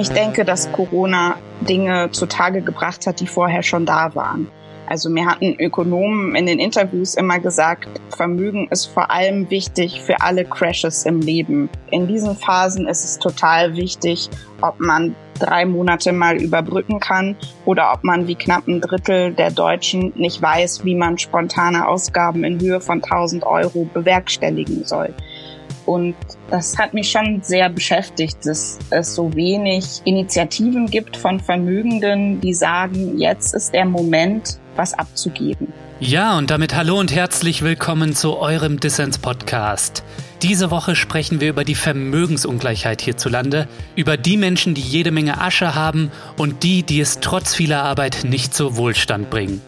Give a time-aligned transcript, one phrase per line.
[0.00, 4.46] Ich denke, dass Corona Dinge zutage gebracht hat, die vorher schon da waren.
[4.86, 10.20] Also mir hatten Ökonomen in den Interviews immer gesagt, Vermögen ist vor allem wichtig für
[10.20, 11.68] alle Crashes im Leben.
[11.90, 14.30] In diesen Phasen ist es total wichtig,
[14.60, 17.34] ob man drei Monate mal überbrücken kann
[17.64, 22.44] oder ob man wie knapp ein Drittel der Deutschen nicht weiß, wie man spontane Ausgaben
[22.44, 25.12] in Höhe von 1000 Euro bewerkstelligen soll.
[25.88, 26.16] Und
[26.50, 32.52] das hat mich schon sehr beschäftigt, dass es so wenig Initiativen gibt von Vermögenden, die
[32.52, 35.72] sagen, jetzt ist der Moment, was abzugeben.
[35.98, 40.04] Ja, und damit hallo und herzlich willkommen zu eurem Dissens-Podcast.
[40.42, 43.66] Diese Woche sprechen wir über die Vermögensungleichheit hierzulande,
[43.96, 48.24] über die Menschen, die jede Menge Asche haben und die, die es trotz vieler Arbeit
[48.24, 49.62] nicht zu Wohlstand bringen.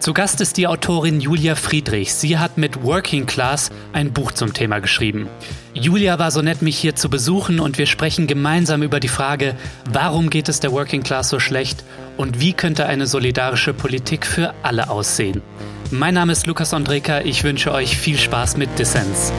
[0.00, 2.14] Zu Gast ist die Autorin Julia Friedrich.
[2.14, 5.28] Sie hat mit Working Class ein Buch zum Thema geschrieben.
[5.74, 9.56] Julia war so nett, mich hier zu besuchen und wir sprechen gemeinsam über die Frage,
[9.92, 11.84] warum geht es der Working Class so schlecht
[12.16, 15.42] und wie könnte eine solidarische Politik für alle aussehen.
[15.90, 19.34] Mein Name ist Lukas Andreka, ich wünsche euch viel Spaß mit Dissens.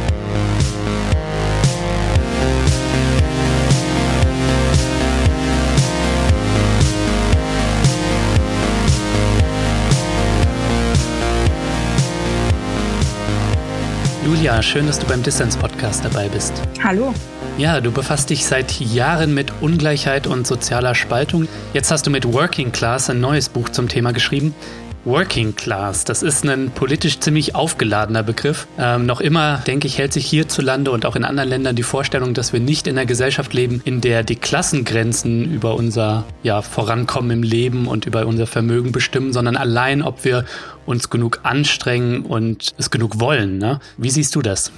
[14.31, 16.53] Julia, schön, dass du beim Dissens-Podcast dabei bist.
[16.81, 17.13] Hallo.
[17.57, 21.49] Ja, du befasst dich seit Jahren mit Ungleichheit und sozialer Spaltung.
[21.73, 24.55] Jetzt hast du mit Working Class ein neues Buch zum Thema geschrieben.
[25.03, 28.67] Working Class, das ist ein politisch ziemlich aufgeladener Begriff.
[28.77, 32.35] Ähm, noch immer, denke ich, hält sich hierzulande und auch in anderen Ländern die Vorstellung,
[32.35, 37.31] dass wir nicht in einer Gesellschaft leben, in der die Klassengrenzen über unser ja, Vorankommen
[37.31, 40.45] im Leben und über unser Vermögen bestimmen, sondern allein, ob wir
[40.85, 43.57] uns genug anstrengen und es genug wollen.
[43.57, 43.79] Ne?
[43.97, 44.71] Wie siehst du das?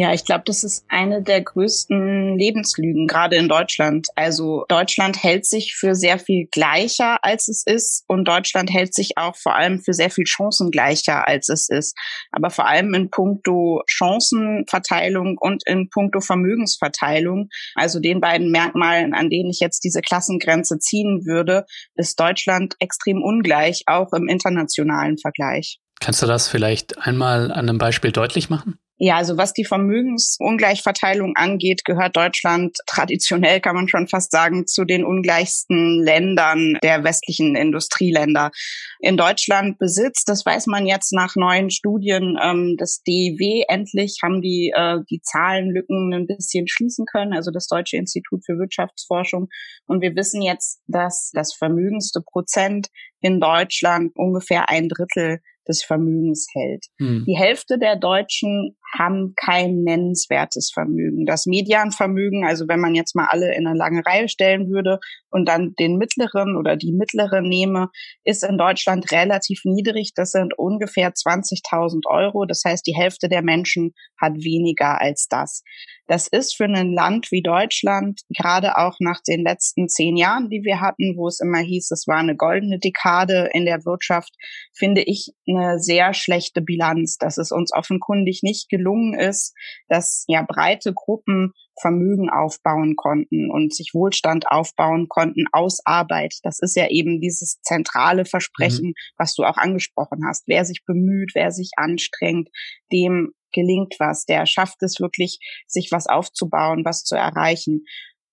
[0.00, 4.06] Ja, ich glaube, das ist eine der größten Lebenslügen, gerade in Deutschland.
[4.14, 8.04] Also Deutschland hält sich für sehr viel gleicher, als es ist.
[8.06, 11.98] Und Deutschland hält sich auch vor allem für sehr viel chancengleicher, als es ist.
[12.30, 19.30] Aber vor allem in puncto Chancenverteilung und in puncto Vermögensverteilung, also den beiden Merkmalen, an
[19.30, 21.64] denen ich jetzt diese Klassengrenze ziehen würde,
[21.96, 25.80] ist Deutschland extrem ungleich, auch im internationalen Vergleich.
[25.98, 28.78] Kannst du das vielleicht einmal an einem Beispiel deutlich machen?
[29.00, 34.84] Ja, also was die Vermögensungleichverteilung angeht, gehört Deutschland traditionell, kann man schon fast sagen, zu
[34.84, 38.50] den ungleichsten Ländern der westlichen Industrieländer.
[38.98, 44.42] In Deutschland besitzt, das weiß man jetzt nach neuen Studien ähm, des DIW, endlich haben
[44.42, 49.48] die äh, die Zahlenlücken ein bisschen schließen können, also das Deutsche Institut für Wirtschaftsforschung.
[49.86, 52.88] Und wir wissen jetzt, dass das vermögendste Prozent
[53.20, 55.38] in Deutschland ungefähr ein Drittel
[55.68, 56.86] des Vermögens hält.
[56.98, 57.24] Hm.
[57.26, 61.26] Die Hälfte der Deutschen haben kein nennenswertes Vermögen.
[61.26, 64.98] Das Medianvermögen, also wenn man jetzt mal alle in eine lange Reihe stellen würde
[65.30, 67.90] und dann den mittleren oder die mittlere nehme,
[68.24, 70.12] ist in Deutschland relativ niedrig.
[70.14, 72.44] Das sind ungefähr 20.000 Euro.
[72.46, 75.62] Das heißt, die Hälfte der Menschen hat weniger als das.
[76.08, 80.64] Das ist für ein Land wie Deutschland, gerade auch nach den letzten zehn Jahren, die
[80.64, 84.34] wir hatten, wo es immer hieß, es war eine goldene Dekade in der Wirtschaft,
[84.74, 89.54] finde ich eine sehr schlechte Bilanz, dass es uns offenkundig nicht gelungen ist,
[89.88, 96.34] dass ja breite Gruppen Vermögen aufbauen konnten und sich Wohlstand aufbauen konnten aus Arbeit.
[96.42, 98.94] Das ist ja eben dieses zentrale Versprechen, mhm.
[99.16, 100.44] was du auch angesprochen hast.
[100.46, 102.48] Wer sich bemüht, wer sich anstrengt,
[102.92, 107.84] dem gelingt was, der schafft es wirklich, sich was aufzubauen, was zu erreichen.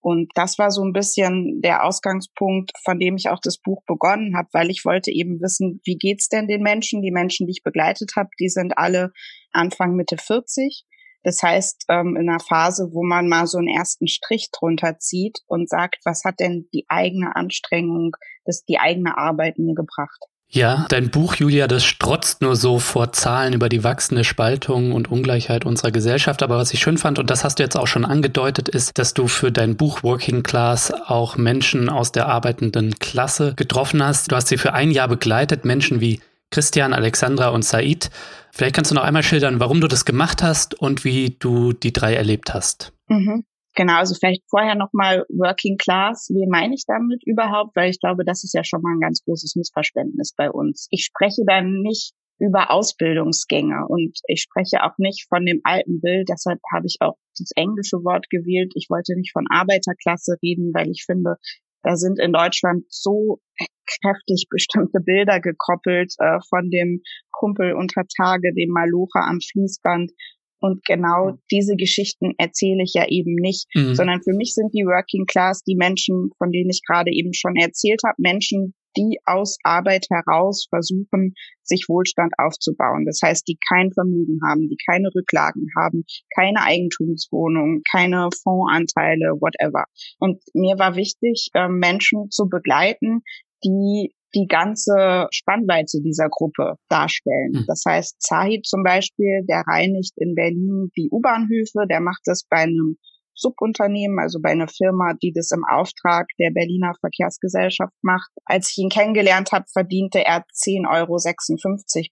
[0.06, 4.38] Und das war so ein bisschen der Ausgangspunkt, von dem ich auch das Buch begonnen
[4.38, 7.02] habe, weil ich wollte eben wissen, wie geht's denn den Menschen?
[7.02, 9.14] Die Menschen, die ich begleitet habe, die sind alle
[9.52, 10.86] Anfang Mitte 40.
[11.24, 15.40] Das heißt, ähm, in einer Phase, wo man mal so einen ersten Strich drunter zieht
[15.48, 18.12] und sagt, was hat denn die eigene Anstrengung,
[18.46, 20.24] das die eigene Arbeit mir gebracht?
[20.56, 25.12] Ja, dein Buch, Julia, das strotzt nur so vor Zahlen über die wachsende Spaltung und
[25.12, 26.42] Ungleichheit unserer Gesellschaft.
[26.44, 29.14] Aber was ich schön fand, und das hast du jetzt auch schon angedeutet, ist, dass
[29.14, 34.32] du für dein Buch Working Class auch Menschen aus der arbeitenden Klasse getroffen hast.
[34.32, 36.22] Du hast sie für ein Jahr begleitet, Menschen wie
[36.52, 38.10] Christian, Alexandra und Said.
[38.54, 41.92] Vielleicht kannst du noch einmal schildern, warum du das gemacht hast und wie du die
[41.92, 42.94] drei erlebt hast.
[43.10, 43.44] Mhm.
[43.76, 46.30] Genau, also vielleicht vorher nochmal Working Class.
[46.30, 47.76] Wie meine ich damit überhaupt?
[47.76, 50.88] Weil ich glaube, das ist ja schon mal ein ganz großes Missverständnis bei uns.
[50.92, 56.30] Ich spreche dann nicht über Ausbildungsgänge und ich spreche auch nicht von dem alten Bild.
[56.30, 58.74] Deshalb habe ich auch das englische Wort gewählt.
[58.76, 61.36] Ich wollte nicht von Arbeiterklasse reden, weil ich finde,
[61.84, 63.40] da sind in Deutschland so
[63.86, 67.02] kräftig bestimmte Bilder gekoppelt äh, von dem
[67.32, 70.12] Kumpel unter Tage, dem Malocher am Fließband
[70.60, 73.96] Und genau diese Geschichten erzähle ich ja eben nicht, mhm.
[73.96, 77.56] sondern für mich sind die Working Class die Menschen, von denen ich gerade eben schon
[77.56, 83.06] erzählt habe, Menschen, die aus Arbeit heraus versuchen, sich Wohlstand aufzubauen.
[83.06, 86.06] Das heißt, die kein Vermögen haben, die keine Rücklagen haben,
[86.36, 89.86] keine Eigentumswohnung, keine Fondsanteile, whatever.
[90.20, 93.22] Und mir war wichtig, ähm, Menschen zu begleiten,
[93.64, 97.52] die die ganze Spannweite dieser Gruppe darstellen.
[97.54, 97.66] Mhm.
[97.68, 102.58] Das heißt, Zahid zum Beispiel, der reinigt in Berlin die U-Bahnhöfe, der macht das bei
[102.58, 102.98] einem
[103.38, 108.32] Subunternehmen, also bei einer Firma, die das im Auftrag der Berliner Verkehrsgesellschaft macht.
[108.46, 111.18] Als ich ihn kennengelernt habe, verdiente er 10,56 Euro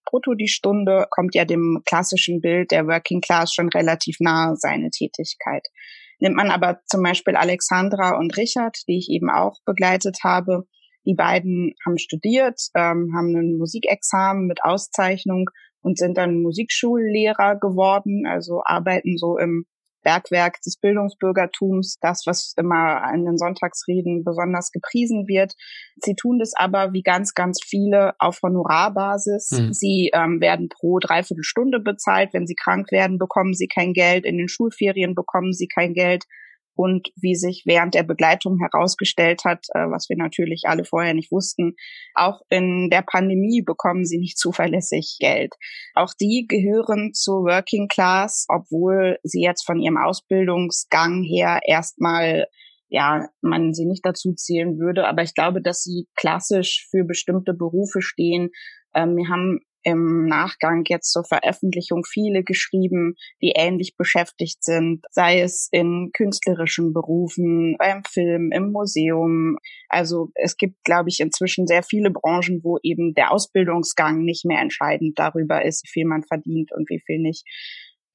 [0.05, 4.89] brutto die Stunde, kommt ja dem klassischen Bild der Working Class schon relativ nahe seine
[4.89, 5.65] Tätigkeit.
[6.19, 10.65] Nimmt man aber zum Beispiel Alexandra und Richard, die ich eben auch begleitet habe,
[11.05, 15.49] die beiden haben studiert, ähm, haben ein Musikexamen mit Auszeichnung
[15.81, 19.65] und sind dann Musikschullehrer geworden, also arbeiten so im
[20.03, 25.53] Bergwerk des Bildungsbürgertums, das, was immer in den Sonntagsreden besonders gepriesen wird.
[25.97, 29.51] Sie tun das aber wie ganz, ganz viele auf Honorarbasis.
[29.51, 29.73] Mhm.
[29.73, 32.33] Sie ähm, werden pro Dreiviertelstunde bezahlt.
[32.33, 34.25] Wenn sie krank werden, bekommen sie kein Geld.
[34.25, 36.25] In den Schulferien bekommen sie kein Geld
[36.75, 41.31] und wie sich während der Begleitung herausgestellt hat, äh, was wir natürlich alle vorher nicht
[41.31, 41.75] wussten,
[42.15, 45.53] auch in der Pandemie bekommen sie nicht zuverlässig Geld.
[45.93, 52.47] Auch die gehören zur Working Class, obwohl sie jetzt von ihrem Ausbildungsgang her erstmal
[52.89, 57.55] ja, man sie nicht dazu zählen würde, aber ich glaube, dass sie klassisch für bestimmte
[57.55, 58.51] Berufe stehen.
[58.93, 65.41] Ähm, wir haben im Nachgang jetzt zur Veröffentlichung viele geschrieben, die ähnlich beschäftigt sind, sei
[65.41, 69.57] es in künstlerischen Berufen, beim Film, im Museum.
[69.89, 74.59] Also es gibt, glaube ich, inzwischen sehr viele Branchen, wo eben der Ausbildungsgang nicht mehr
[74.59, 77.45] entscheidend darüber ist, wie viel man verdient und wie viel nicht.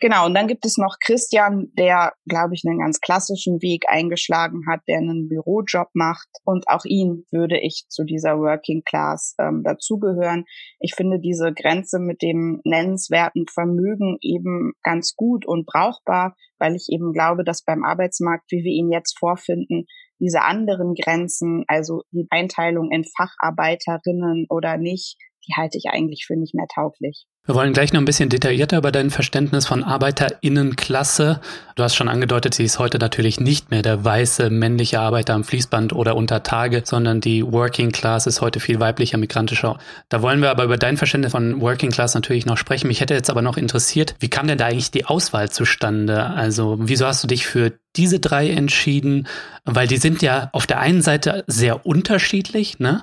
[0.01, 4.63] Genau, und dann gibt es noch Christian, der, glaube ich, einen ganz klassischen Weg eingeschlagen
[4.69, 6.29] hat, der einen Bürojob macht.
[6.45, 10.45] Und auch ihn würde ich zu dieser Working Class ähm, dazugehören.
[10.79, 16.87] Ich finde diese Grenze mit dem nennenswerten Vermögen eben ganz gut und brauchbar, weil ich
[16.91, 19.87] eben glaube, dass beim Arbeitsmarkt, wie wir ihn jetzt vorfinden,
[20.21, 25.17] diese anderen Grenzen, also die Einteilung in Facharbeiterinnen oder nicht,
[25.49, 27.27] die halte ich eigentlich für nicht mehr tauglich.
[27.49, 31.41] Wir wollen gleich noch ein bisschen detaillierter über dein Verständnis von Arbeiterinnenklasse.
[31.77, 35.45] Du hast schon angedeutet, sie ist heute natürlich nicht mehr der weiße männliche Arbeiter am
[35.45, 39.79] Fließband oder unter Tage, sondern die Working Class ist heute viel weiblicher, migrantischer.
[40.11, 42.87] Da wollen wir aber über dein Verständnis von Working Class natürlich noch sprechen.
[42.87, 46.27] Mich hätte jetzt aber noch interessiert, wie kam denn da eigentlich die Auswahl zustande?
[46.27, 49.27] Also, wieso hast du dich für diese drei entschieden,
[49.65, 53.03] weil die sind ja auf der einen Seite sehr unterschiedlich, ne?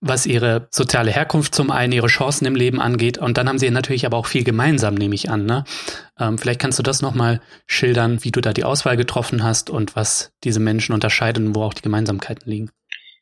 [0.00, 3.18] was ihre soziale Herkunft zum einen, ihre Chancen im Leben angeht.
[3.18, 5.46] Und dann haben sie natürlich aber auch viel gemeinsam, nehme ich an.
[5.46, 5.64] Ne?
[6.18, 9.94] Ähm, vielleicht kannst du das nochmal schildern, wie du da die Auswahl getroffen hast und
[9.94, 12.70] was diese Menschen unterscheiden und wo auch die Gemeinsamkeiten liegen.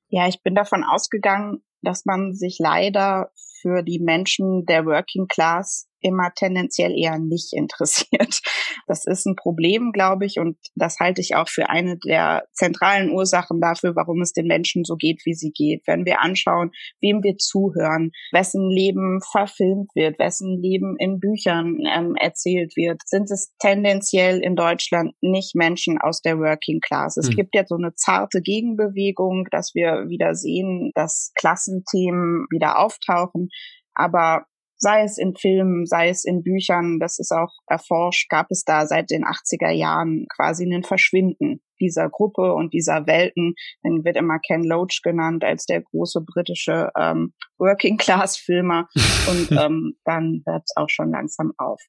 [0.09, 3.31] Ja, ich bin davon ausgegangen, dass man sich leider
[3.65, 8.41] für die Menschen der Working Class immer tendenziell eher nicht interessiert.
[8.87, 13.11] Das ist ein Problem, glaube ich, und das halte ich auch für eine der zentralen
[13.11, 15.83] Ursachen dafür, warum es den Menschen so geht, wie sie geht.
[15.87, 16.71] Wenn wir anschauen,
[17.01, 23.31] wem wir zuhören, wessen Leben verfilmt wird, wessen Leben in Büchern ähm, erzählt wird, sind
[23.31, 27.17] es tendenziell in Deutschland nicht Menschen aus der Working Class.
[27.17, 27.37] Es hm.
[27.37, 33.49] gibt ja so eine zarte Gegenbewegung, dass wir wieder sehen, dass Klassenthemen wieder auftauchen.
[33.95, 34.47] Aber
[34.77, 38.87] sei es in Filmen, sei es in Büchern, das ist auch erforscht, gab es da
[38.87, 43.55] seit den 80er Jahren quasi einen Verschwinden dieser Gruppe und dieser Welten.
[43.83, 48.89] Dann wird immer Ken Loach genannt als der große britische ähm, Working-Class-Filmer
[49.29, 51.81] und ähm, dann hört es auch schon langsam auf.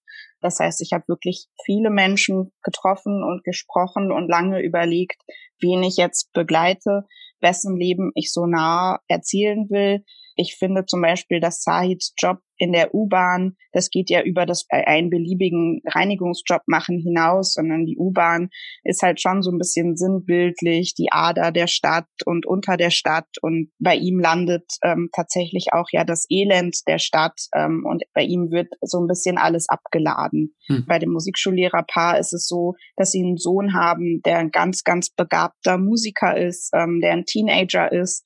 [0.42, 5.22] Das heißt, ich habe wirklich viele Menschen getroffen und gesprochen und lange überlegt,
[5.60, 7.04] wen ich jetzt begleite,
[7.42, 10.04] wessen Leben ich so nah erzielen will.
[10.36, 14.66] Ich finde zum Beispiel, dass Sahids Job in der U-Bahn, das geht ja über das
[14.70, 18.50] äh, einen beliebigen Reinigungsjob machen hinaus, sondern die U-Bahn
[18.84, 23.28] ist halt schon so ein bisschen sinnbildlich, die Ader der Stadt und unter der Stadt
[23.42, 28.24] und bei ihm landet ähm, tatsächlich auch ja das Elend der Stadt ähm, und bei
[28.24, 30.56] ihm wird so ein bisschen alles abgeladen.
[30.68, 30.86] Hm.
[30.88, 35.10] Bei dem Musikschullehrerpaar ist es so, dass sie einen Sohn haben, der ein ganz, ganz
[35.10, 38.24] begabter Musiker ist, ähm, der ein Teenager ist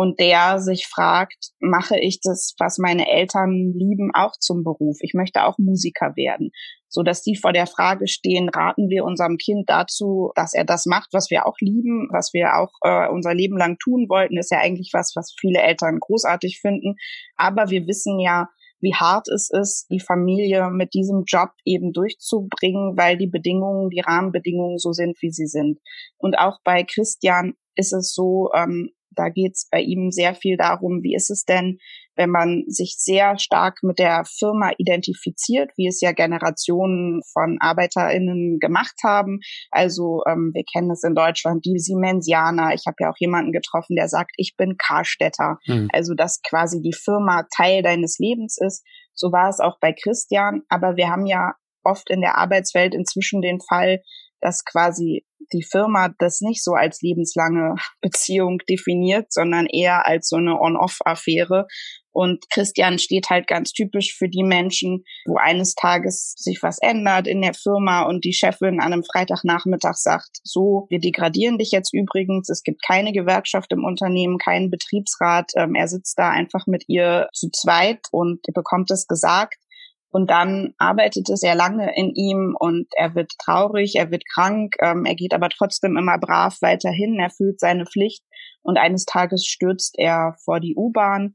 [0.00, 4.96] und der sich fragt, mache ich das, was meine Eltern lieben, auch zum Beruf?
[5.02, 6.52] Ich möchte auch Musiker werden.
[6.88, 10.86] So dass die vor der Frage stehen, raten wir unserem Kind dazu, dass er das
[10.86, 14.50] macht, was wir auch lieben, was wir auch äh, unser Leben lang tun wollten, ist
[14.50, 16.94] ja eigentlich was, was viele Eltern großartig finden.
[17.36, 18.48] Aber wir wissen ja,
[18.80, 24.00] wie hart es ist, die Familie mit diesem Job eben durchzubringen, weil die Bedingungen, die
[24.00, 25.78] Rahmenbedingungen so sind, wie sie sind.
[26.16, 30.56] Und auch bei Christian ist es so, ähm, da geht es bei ihm sehr viel
[30.56, 31.78] darum, wie ist es denn,
[32.16, 38.58] wenn man sich sehr stark mit der Firma identifiziert, wie es ja Generationen von ArbeiterInnen
[38.60, 39.40] gemacht haben.
[39.70, 42.74] Also ähm, wir kennen es in Deutschland, die Siemensianer.
[42.74, 45.58] Ich habe ja auch jemanden getroffen, der sagt, ich bin Karstädter.
[45.66, 45.88] Mhm.
[45.92, 48.84] Also dass quasi die Firma Teil deines Lebens ist.
[49.14, 50.62] So war es auch bei Christian.
[50.68, 54.02] Aber wir haben ja oft in der Arbeitswelt inzwischen den Fall,
[54.40, 60.36] dass quasi die Firma das nicht so als lebenslange Beziehung definiert, sondern eher als so
[60.36, 61.66] eine On-Off-Affäre.
[62.12, 67.28] Und Christian steht halt ganz typisch für die Menschen, wo eines Tages sich was ändert
[67.28, 71.94] in der Firma und die Chefin an einem Freitagnachmittag sagt, so, wir degradieren dich jetzt
[71.94, 76.84] übrigens, es gibt keine Gewerkschaft im Unternehmen, keinen Betriebsrat, ähm, er sitzt da einfach mit
[76.88, 79.54] ihr zu zweit und bekommt es gesagt.
[80.10, 84.74] Und dann arbeitet es sehr lange in ihm und er wird traurig, er wird krank,
[84.80, 88.24] ähm, er geht aber trotzdem immer brav weiterhin, er fühlt seine Pflicht
[88.62, 91.34] und eines Tages stürzt er vor die U-Bahn.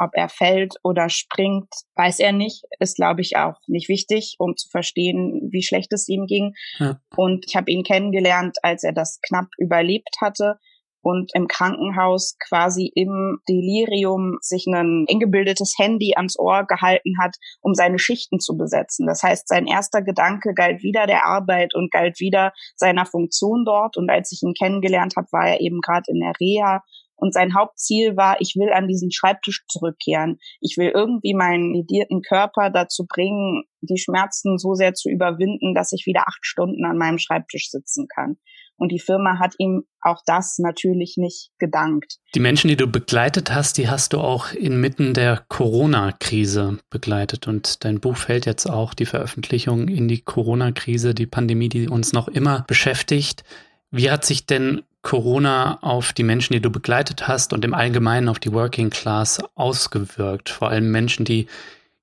[0.00, 2.64] Ob er fällt oder springt, weiß er nicht.
[2.80, 6.54] Ist, glaube ich, auch nicht wichtig, um zu verstehen, wie schlecht es ihm ging.
[6.78, 7.00] Ja.
[7.16, 10.58] Und ich habe ihn kennengelernt, als er das knapp überlebt hatte
[11.06, 17.74] und im Krankenhaus quasi im Delirium sich ein eingebildetes Handy ans Ohr gehalten hat, um
[17.74, 19.06] seine Schichten zu besetzen.
[19.06, 23.96] Das heißt, sein erster Gedanke galt wieder der Arbeit und galt wieder seiner Funktion dort.
[23.96, 26.82] Und als ich ihn kennengelernt habe, war er eben gerade in der Reha
[27.14, 30.38] und sein Hauptziel war, ich will an diesen Schreibtisch zurückkehren.
[30.60, 35.92] Ich will irgendwie meinen ledierten Körper dazu bringen, die Schmerzen so sehr zu überwinden, dass
[35.92, 38.38] ich wieder acht Stunden an meinem Schreibtisch sitzen kann.
[38.78, 42.18] Und die Firma hat ihm auch das natürlich nicht gedankt.
[42.34, 47.48] Die Menschen, die du begleitet hast, die hast du auch inmitten der Corona-Krise begleitet.
[47.48, 52.12] Und dein Buch fällt jetzt auch die Veröffentlichung in die Corona-Krise, die Pandemie, die uns
[52.12, 53.44] noch immer beschäftigt.
[53.90, 58.28] Wie hat sich denn Corona auf die Menschen, die du begleitet hast und im Allgemeinen
[58.28, 60.50] auf die Working Class ausgewirkt?
[60.50, 61.46] Vor allem Menschen, die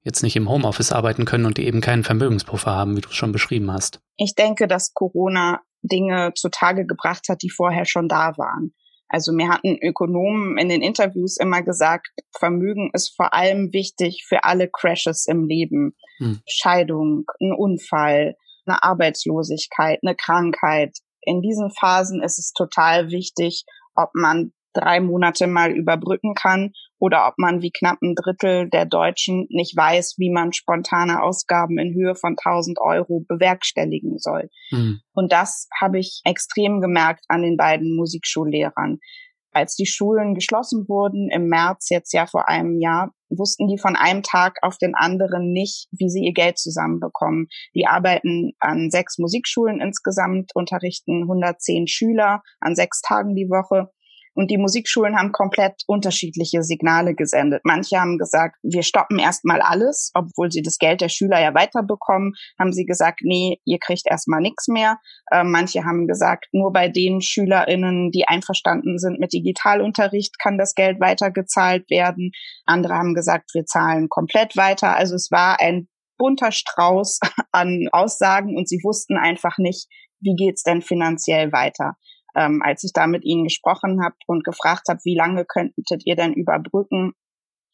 [0.04, 3.16] jetzt nicht im Homeoffice arbeiten können und die eben keinen Vermögenspuffer haben, wie du es
[3.16, 4.02] schon beschrieben hast.
[4.18, 8.74] Ich denke, dass Corona Dinge zutage gebracht hat, die vorher schon da waren.
[9.10, 14.44] Also mir hatten Ökonomen in den Interviews immer gesagt, Vermögen ist vor allem wichtig für
[14.44, 15.96] alle Crashes im Leben.
[16.18, 16.42] Hm.
[16.48, 18.36] Scheidung, ein Unfall,
[18.66, 20.98] eine Arbeitslosigkeit, eine Krankheit.
[21.22, 27.28] In diesen Phasen ist es total wichtig, ob man drei Monate mal überbrücken kann oder
[27.28, 31.94] ob man wie knapp ein Drittel der Deutschen nicht weiß, wie man spontane Ausgaben in
[31.94, 34.50] Höhe von 1000 Euro bewerkstelligen soll.
[34.72, 35.02] Mhm.
[35.14, 39.00] Und das habe ich extrem gemerkt an den beiden Musikschullehrern.
[39.52, 43.96] Als die Schulen geschlossen wurden im März jetzt ja vor einem Jahr, wussten die von
[43.96, 47.48] einem Tag auf den anderen nicht, wie sie ihr Geld zusammenbekommen.
[47.76, 53.90] Die arbeiten an sechs Musikschulen insgesamt, unterrichten 110 Schüler an sechs Tagen die Woche
[54.34, 57.62] und die Musikschulen haben komplett unterschiedliche Signale gesendet.
[57.64, 62.34] Manche haben gesagt, wir stoppen erstmal alles, obwohl sie das Geld der Schüler ja weiterbekommen,
[62.60, 64.98] haben sie gesagt, nee, ihr kriegt erstmal nichts mehr.
[65.32, 70.74] Äh, manche haben gesagt, nur bei den SchülerInnen, die einverstanden sind mit Digitalunterricht, kann das
[70.74, 72.32] Geld weitergezahlt werden.
[72.66, 74.96] Andere haben gesagt, wir zahlen komplett weiter.
[74.96, 75.88] Also es war ein
[76.18, 77.20] bunter Strauß
[77.52, 79.88] an Aussagen und sie wussten einfach nicht,
[80.20, 81.96] wie geht's denn finanziell weiter
[82.36, 86.16] ähm, als ich da mit ihnen gesprochen habe und gefragt habe, wie lange könntet ihr
[86.16, 87.14] denn überbrücken,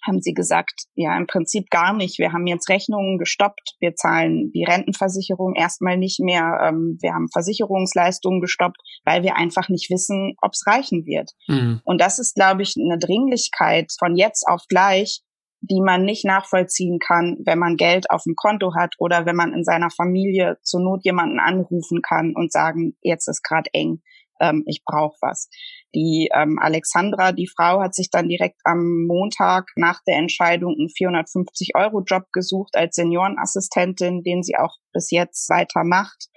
[0.06, 2.20] haben sie gesagt, ja, im Prinzip gar nicht.
[2.20, 3.76] Wir haben jetzt Rechnungen gestoppt.
[3.80, 6.60] Wir zahlen die Rentenversicherung erstmal nicht mehr.
[6.64, 11.32] Ähm, wir haben Versicherungsleistungen gestoppt, weil wir einfach nicht wissen, ob es reichen wird.
[11.48, 11.82] Mhm.
[11.84, 15.22] Und das ist, glaube ich, eine Dringlichkeit von jetzt auf gleich,
[15.62, 19.54] die man nicht nachvollziehen kann, wenn man Geld auf dem Konto hat oder wenn man
[19.54, 24.02] in seiner Familie zur Not jemanden anrufen kann und sagen, jetzt ist gerade eng
[24.40, 25.50] ähm, ich brauche was.
[25.96, 30.90] Die ähm, Alexandra, die Frau, hat sich dann direkt am Montag nach der Entscheidung einen
[30.90, 36.28] 450-Euro-Job gesucht als Seniorenassistentin, den sie auch bis jetzt weiter macht,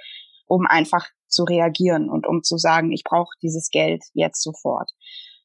[0.46, 4.90] um einfach zu reagieren und um zu sagen, ich brauche dieses Geld jetzt sofort.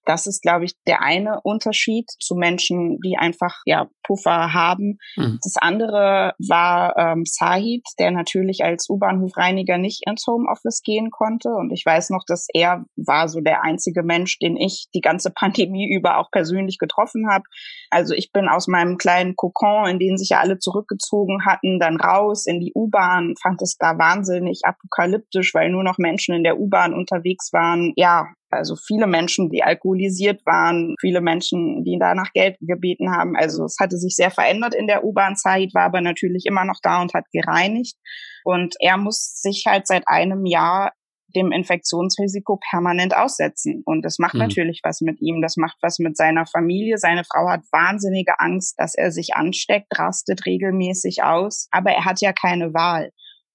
[0.08, 5.00] Das ist, glaube ich, der eine Unterschied zu Menschen, die einfach ja Puffer haben.
[5.18, 5.38] Mhm.
[5.44, 11.50] Das andere war ähm, Sahid, der natürlich als U-Bahnhofreiniger nicht ins Homeoffice gehen konnte.
[11.50, 15.30] Und ich weiß noch, dass er war so der einzige Mensch, den ich die ganze
[15.36, 17.44] Pandemie über auch persönlich getroffen habe.
[17.90, 21.98] Also ich bin aus meinem kleinen Kokon, in den sich ja alle zurückgezogen hatten, dann
[21.98, 26.60] raus in die U-Bahn, fand es da wahnsinnig apokalyptisch, weil nur noch Menschen in der
[26.60, 27.94] U-Bahn unterwegs waren.
[27.96, 33.36] Ja, also viele Menschen, die alkoholisiert waren, viele Menschen, die danach Geld gebeten haben.
[33.36, 37.02] Also es hatte sich sehr verändert in der U-Bahn-Zeit, war aber natürlich immer noch da
[37.02, 37.96] und hat gereinigt.
[38.44, 40.94] Und er muss sich halt seit einem Jahr
[41.38, 43.84] dem Infektionsrisiko permanent aussetzen.
[43.86, 44.42] Und das macht mhm.
[44.42, 45.42] natürlich was mit ihm.
[45.42, 46.98] Das macht was mit seiner Familie.
[46.98, 51.68] Seine Frau hat wahnsinnige Angst, dass er sich ansteckt, rastet regelmäßig aus.
[51.72, 53.12] Aber er hat ja keine Wahl.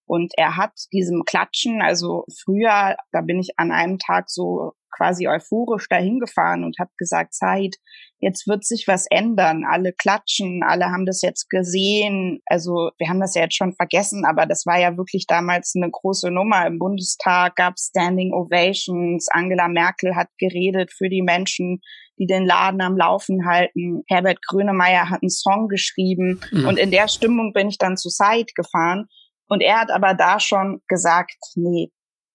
[0.06, 5.28] Und er hat diesem Klatschen, also früher, da bin ich an einem Tag so quasi
[5.28, 7.76] euphorisch dahin gefahren und habe gesagt, Zeit,
[8.20, 9.64] jetzt wird sich was ändern.
[9.68, 12.40] Alle klatschen, alle haben das jetzt gesehen.
[12.46, 15.90] Also wir haben das ja jetzt schon vergessen, aber das war ja wirklich damals eine
[15.90, 16.66] große Nummer.
[16.66, 19.26] Im Bundestag gab Standing Ovations.
[19.30, 21.80] Angela Merkel hat geredet für die Menschen,
[22.18, 24.02] die den Laden am Laufen halten.
[24.06, 26.40] Herbert Grönemeyer hat einen Song geschrieben.
[26.52, 26.66] Mhm.
[26.66, 29.06] Und in der Stimmung bin ich dann zu Side gefahren.
[29.48, 31.90] Und er hat aber da schon gesagt, nee,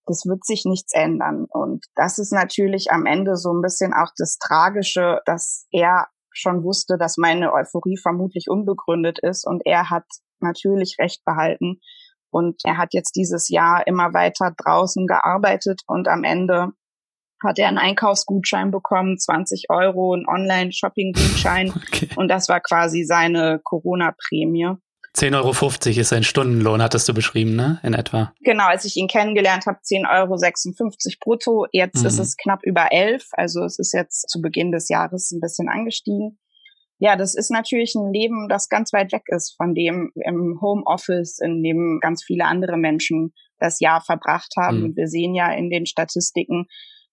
[0.07, 1.45] das wird sich nichts ändern.
[1.49, 6.63] Und das ist natürlich am Ende so ein bisschen auch das Tragische, dass er schon
[6.63, 10.05] wusste, dass meine Euphorie vermutlich unbegründet ist und er hat
[10.39, 11.79] natürlich recht behalten.
[12.29, 16.69] Und er hat jetzt dieses Jahr immer weiter draußen gearbeitet und am Ende
[17.43, 21.73] hat er einen Einkaufsgutschein bekommen, 20 Euro, einen Online-Shopping-Gutschein.
[21.87, 22.09] Okay.
[22.15, 24.75] Und das war quasi seine Corona-Prämie.
[25.17, 27.79] 10,50 Euro ist sein Stundenlohn, hattest du beschrieben, ne?
[27.81, 28.33] In etwa.
[28.41, 31.65] Genau, als ich ihn kennengelernt habe, 10,56 Euro brutto.
[31.71, 32.07] Jetzt mhm.
[32.07, 33.29] ist es knapp über 11.
[33.31, 36.37] Also es ist jetzt zu Beginn des Jahres ein bisschen angestiegen.
[36.99, 41.39] Ja, das ist natürlich ein Leben, das ganz weit weg ist von dem im Homeoffice,
[41.39, 44.79] in dem ganz viele andere Menschen das Jahr verbracht haben.
[44.79, 44.85] Mhm.
[44.85, 46.67] Und wir sehen ja in den Statistiken,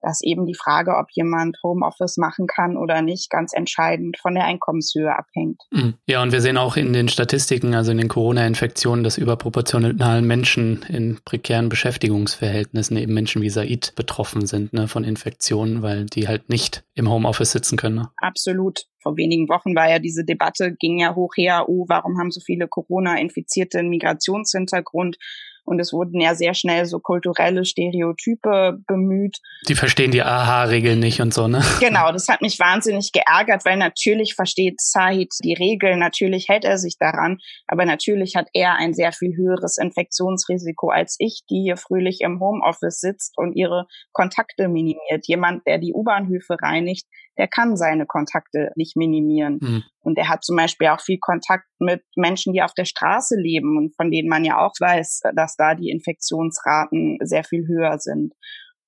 [0.04, 4.44] dass eben die Frage, ob jemand Homeoffice machen kann oder nicht, ganz entscheidend von der
[4.44, 5.62] Einkommenshöhe abhängt.
[5.70, 5.94] Mhm.
[6.06, 10.82] Ja, und wir sehen auch in den Statistiken, also in den Corona-Infektionen, dass überproportional Menschen
[10.88, 16.50] in prekären Beschäftigungsverhältnissen, eben Menschen wie Said, betroffen sind ne, von Infektionen, weil die halt
[16.50, 17.96] nicht im Homeoffice sitzen können.
[17.96, 18.10] Ne?
[18.18, 18.84] Absolut.
[19.02, 22.40] Vor wenigen Wochen war ja diese Debatte, ging ja hoch her, oh, warum haben so
[22.40, 25.16] viele Corona-Infizierte einen Migrationshintergrund?
[25.64, 29.38] Und es wurden ja sehr schnell so kulturelle Stereotype bemüht.
[29.68, 31.62] Die verstehen die AHA-Regeln nicht und so, ne?
[31.80, 36.78] Genau, das hat mich wahnsinnig geärgert, weil natürlich versteht Said die Regeln, natürlich hält er
[36.78, 41.76] sich daran, aber natürlich hat er ein sehr viel höheres Infektionsrisiko als ich, die hier
[41.76, 45.26] fröhlich im Homeoffice sitzt und ihre Kontakte minimiert.
[45.26, 47.06] Jemand, der die U-Bahnhöfe reinigt,
[47.38, 49.58] der kann seine Kontakte nicht minimieren.
[49.60, 49.82] Mhm.
[50.00, 53.76] Und er hat zum Beispiel auch viel Kontakt mit Menschen, die auf der Straße leben
[53.78, 58.34] und von denen man ja auch weiß, dass da die Infektionsraten sehr viel höher sind.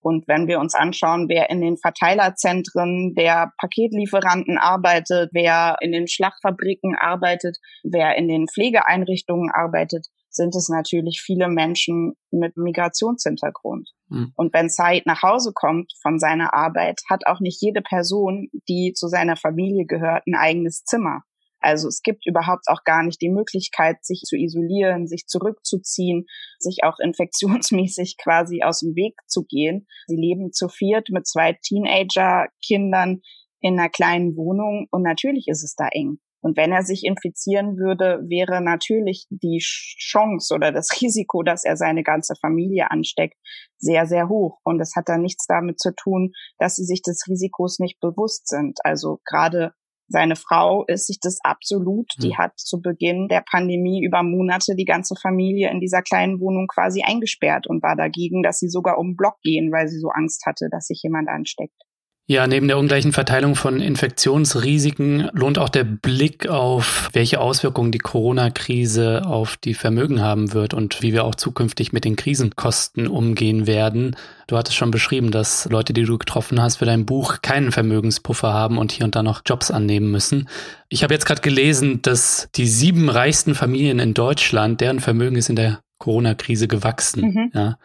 [0.01, 6.07] Und wenn wir uns anschauen, wer in den Verteilerzentren der Paketlieferanten arbeitet, wer in den
[6.07, 13.91] Schlachtfabriken arbeitet, wer in den Pflegeeinrichtungen arbeitet, sind es natürlich viele Menschen mit Migrationshintergrund.
[14.09, 14.33] Mhm.
[14.37, 18.93] Und wenn Said nach Hause kommt von seiner Arbeit, hat auch nicht jede Person, die
[18.95, 21.23] zu seiner Familie gehört, ein eigenes Zimmer.
[21.61, 26.27] Also es gibt überhaupt auch gar nicht die Möglichkeit, sich zu isolieren, sich zurückzuziehen,
[26.59, 29.87] sich auch infektionsmäßig quasi aus dem Weg zu gehen.
[30.07, 33.21] Sie leben zu viert mit zwei Teenager-Kindern
[33.61, 36.19] in einer kleinen Wohnung und natürlich ist es da eng.
[36.47, 41.77] Und wenn er sich infizieren würde, wäre natürlich die Chance oder das Risiko, dass er
[41.77, 43.35] seine ganze Familie ansteckt,
[43.79, 44.61] sehr, sehr hoch.
[44.63, 46.31] Und es hat dann nichts damit zu tun,
[46.61, 48.79] dass sie sich des Risikos nicht bewusst sind.
[48.85, 49.73] Also gerade
[50.07, 52.13] seine Frau ist sich das absolut.
[52.23, 52.39] Die hm.
[52.39, 57.03] hat zu Beginn der Pandemie über Monate die ganze Familie in dieser kleinen Wohnung quasi
[57.03, 60.47] eingesperrt und war dagegen, dass sie sogar um den Block gehen, weil sie so Angst
[60.47, 61.86] hatte, dass sich jemand ansteckt.
[62.29, 67.99] Ja, neben der ungleichen Verteilung von Infektionsrisiken lohnt auch der Blick auf, welche Auswirkungen die
[67.99, 73.69] Corona-Krise auf die Vermögen haben wird und wie wir auch zukünftig mit den Krisenkosten umgehen
[73.69, 74.17] werden.
[74.49, 78.53] Du hattest schon beschrieben, dass Leute, die du getroffen hast für dein Buch, keinen Vermögenspuffer
[78.53, 80.49] haben und hier und da noch Jobs annehmen müssen.
[80.89, 85.49] Ich habe jetzt gerade gelesen, dass die sieben reichsten Familien in Deutschland, deren Vermögen ist
[85.49, 87.23] in der Corona-Krise gewachsen.
[87.23, 87.51] Mhm.
[87.55, 87.79] Ja.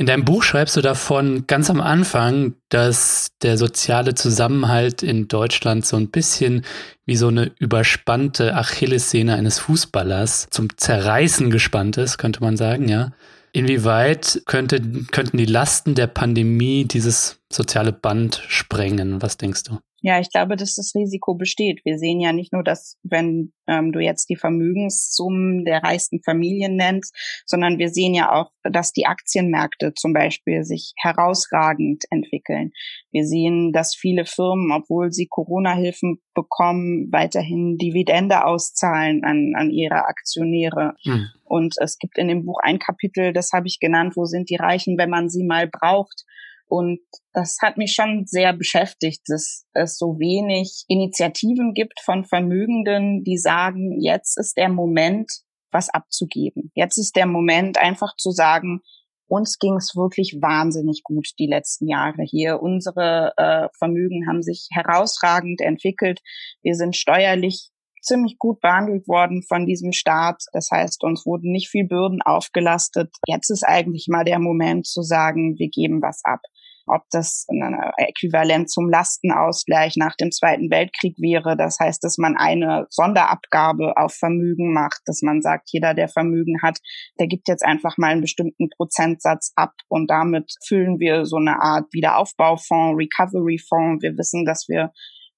[0.00, 5.84] In deinem Buch schreibst du davon ganz am Anfang, dass der soziale Zusammenhalt in Deutschland
[5.84, 6.64] so ein bisschen
[7.04, 13.10] wie so eine überspannte Achillessehne eines Fußballers zum Zerreißen gespannt ist, könnte man sagen, ja.
[13.52, 14.80] Inwieweit könnte,
[15.10, 19.20] könnten die Lasten der Pandemie dieses soziale Band sprengen?
[19.20, 19.80] Was denkst du?
[20.00, 21.84] Ja, ich glaube, dass das Risiko besteht.
[21.84, 26.76] Wir sehen ja nicht nur, dass wenn ähm, du jetzt die Vermögenssummen der reichsten Familien
[26.76, 27.14] nennst,
[27.46, 32.70] sondern wir sehen ja auch, dass die Aktienmärkte zum Beispiel sich herausragend entwickeln.
[33.10, 40.06] Wir sehen, dass viele Firmen, obwohl sie Corona-Hilfen bekommen, weiterhin Dividende auszahlen an, an ihre
[40.06, 40.94] Aktionäre.
[41.02, 41.26] Hm.
[41.44, 44.56] Und es gibt in dem Buch ein Kapitel, das habe ich genannt, wo sind die
[44.56, 46.24] Reichen, wenn man sie mal braucht.
[46.68, 47.00] Und
[47.32, 53.38] das hat mich schon sehr beschäftigt, dass es so wenig Initiativen gibt von Vermögenden, die
[53.38, 55.30] sagen, jetzt ist der Moment,
[55.72, 56.70] was abzugeben.
[56.74, 58.80] Jetzt ist der Moment, einfach zu sagen,
[59.28, 62.62] uns ging es wirklich wahnsinnig gut die letzten Jahre hier.
[62.62, 66.20] Unsere äh, Vermögen haben sich herausragend entwickelt.
[66.62, 70.42] Wir sind steuerlich ziemlich gut behandelt worden von diesem Staat.
[70.52, 73.14] Das heißt, uns wurden nicht viel Bürden aufgelastet.
[73.26, 76.40] Jetzt ist eigentlich mal der Moment zu sagen, wir geben was ab
[76.88, 81.56] ob das ein Äquivalent zum Lastenausgleich nach dem Zweiten Weltkrieg wäre.
[81.56, 86.62] Das heißt, dass man eine Sonderabgabe auf Vermögen macht, dass man sagt, jeder, der Vermögen
[86.62, 86.78] hat,
[87.18, 91.60] der gibt jetzt einfach mal einen bestimmten Prozentsatz ab und damit füllen wir so eine
[91.60, 94.02] Art Wiederaufbaufonds, Recovery-Fonds.
[94.02, 94.92] Wir wissen, dass wir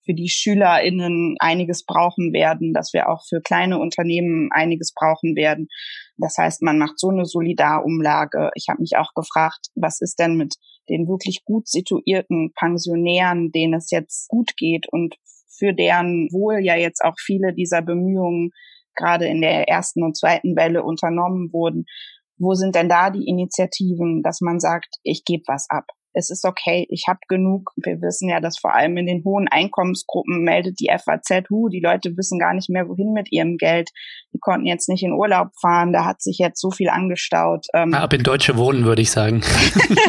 [0.05, 5.69] für die SchülerInnen einiges brauchen werden, dass wir auch für kleine Unternehmen einiges brauchen werden.
[6.21, 8.51] Das heißt, man macht so eine Solidarumlage.
[8.55, 10.57] Ich habe mich auch gefragt, was ist denn mit
[10.89, 15.17] den wirklich gut situierten Pensionären, denen es jetzt gut geht und
[15.49, 18.51] für deren Wohl ja jetzt auch viele dieser Bemühungen
[18.95, 21.85] gerade in der ersten und zweiten Welle unternommen wurden.
[22.39, 25.87] Wo sind denn da die Initiativen, dass man sagt, ich gebe was ab?
[26.13, 27.73] Es ist okay, ich habe genug.
[27.77, 31.81] Wir wissen ja, dass vor allem in den hohen Einkommensgruppen meldet die FAZ, hu, die
[31.81, 33.91] Leute wissen gar nicht mehr, wohin mit ihrem Geld.
[34.35, 37.67] Die konnten jetzt nicht in Urlaub fahren, da hat sich jetzt so viel angestaut.
[37.75, 39.43] Ähm Ab in deutsche Wohnen, würde ich sagen.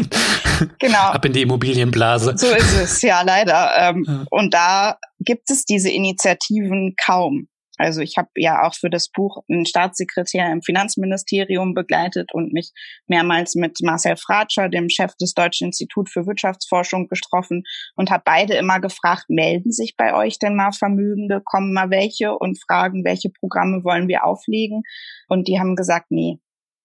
[0.80, 0.98] genau.
[0.98, 2.34] Ab in die Immobilienblase.
[2.38, 3.72] So ist es, ja, leider.
[3.78, 7.48] Ähm, Und da gibt es diese Initiativen kaum.
[7.82, 12.74] Also ich habe ja auch für das Buch einen Staatssekretär im Finanzministerium begleitet und mich
[13.08, 17.64] mehrmals mit Marcel Fratscher, dem Chef des Deutschen Institut für Wirtschaftsforschung, getroffen
[17.96, 22.38] und habe beide immer gefragt, melden sich bei euch denn mal Vermögende, kommen mal welche
[22.38, 24.84] und fragen, welche Programme wollen wir auflegen?
[25.28, 26.38] Und die haben gesagt, nee,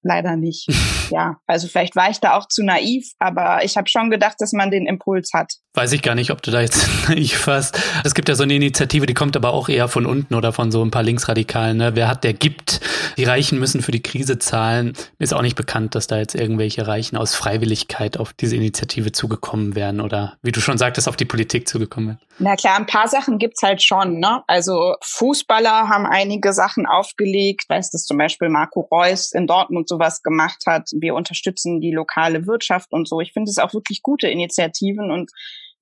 [0.07, 0.69] leider nicht.
[1.11, 4.53] ja, also vielleicht war ich da auch zu naiv, aber ich habe schon gedacht, dass
[4.53, 5.53] man den Impuls hat.
[5.75, 7.79] Weiß ich gar nicht, ob du da jetzt naiv warst.
[8.05, 10.71] Es gibt ja so eine Initiative, die kommt aber auch eher von unten oder von
[10.71, 11.77] so ein paar Linksradikalen.
[11.77, 11.95] Ne?
[11.95, 12.81] Wer hat, der gibt.
[13.19, 14.95] Die Reichen müssen für die Krise zahlen.
[15.19, 19.12] Mir ist auch nicht bekannt, dass da jetzt irgendwelche Reichen aus Freiwilligkeit auf diese Initiative
[19.12, 22.21] zugekommen wären oder wie du schon sagtest, auf die Politik zugekommen wären.
[22.38, 24.19] Na klar, ein paar Sachen gibt's halt schon.
[24.19, 24.42] Ne?
[24.47, 27.64] Also Fußballer haben einige Sachen aufgelegt.
[27.69, 30.90] Weißt du, zum Beispiel Marco Reus in Dortmund sowas gemacht hat.
[30.98, 33.20] Wir unterstützen die lokale Wirtschaft und so.
[33.20, 35.30] Ich finde es auch wirklich gute Initiativen und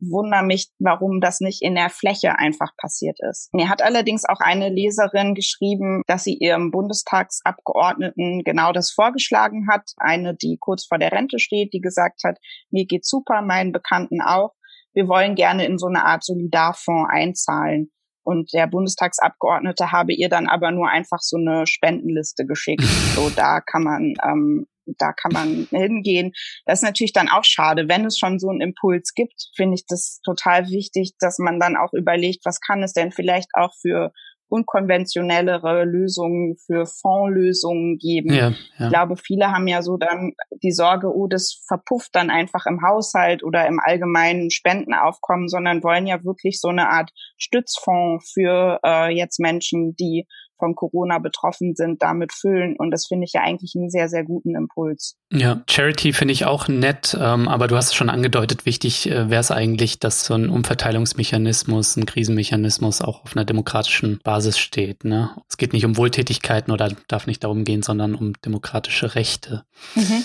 [0.01, 3.53] wundere mich, warum das nicht in der Fläche einfach passiert ist.
[3.53, 9.93] Mir hat allerdings auch eine Leserin geschrieben, dass sie ihrem Bundestagsabgeordneten genau das vorgeschlagen hat.
[9.97, 12.39] Eine, die kurz vor der Rente steht, die gesagt hat,
[12.71, 14.53] mir geht's super, meinen Bekannten auch.
[14.93, 17.91] Wir wollen gerne in so eine Art Solidarfonds einzahlen.
[18.25, 22.83] Und der Bundestagsabgeordnete habe ihr dann aber nur einfach so eine Spendenliste geschickt.
[23.15, 24.67] So, da kann man ähm,
[24.99, 26.33] da kann man hingehen.
[26.67, 27.89] Das ist natürlich dann auch schade.
[27.89, 31.77] Wenn es schon so einen Impuls gibt, finde ich das total wichtig, dass man dann
[31.77, 34.13] auch überlegt, was kann es denn vielleicht auch für
[34.49, 38.33] unkonventionellere Lösungen, für Fondslösungen geben.
[38.33, 38.85] Ja, ja.
[38.85, 42.83] Ich glaube, viele haben ja so dann die Sorge, oh, das verpufft dann einfach im
[42.83, 49.15] Haushalt oder im allgemeinen Spendenaufkommen, sondern wollen ja wirklich so eine Art Stützfonds für äh,
[49.15, 50.27] jetzt Menschen, die
[50.59, 52.77] von Corona betroffen sind, damit füllen.
[52.77, 55.17] Und das finde ich ja eigentlich einen sehr, sehr guten Impuls.
[55.33, 59.31] Ja, Charity finde ich auch nett, ähm, aber du hast es schon angedeutet, wichtig äh,
[59.31, 65.05] wäre es eigentlich, dass so ein Umverteilungsmechanismus, ein Krisenmechanismus auch auf einer demokratischen Basis steht.
[65.05, 65.31] Ne?
[65.49, 69.65] Es geht nicht um Wohltätigkeiten oder darf nicht darum gehen, sondern um demokratische Rechte.
[69.95, 70.25] Mhm.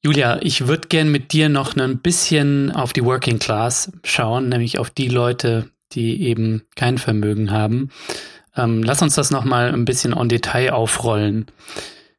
[0.00, 4.78] Julia, ich würde gern mit dir noch ein bisschen auf die Working Class schauen, nämlich
[4.78, 7.90] auf die Leute, die eben kein Vermögen haben.
[8.58, 11.46] Ähm, lass uns das nochmal ein bisschen on Detail aufrollen.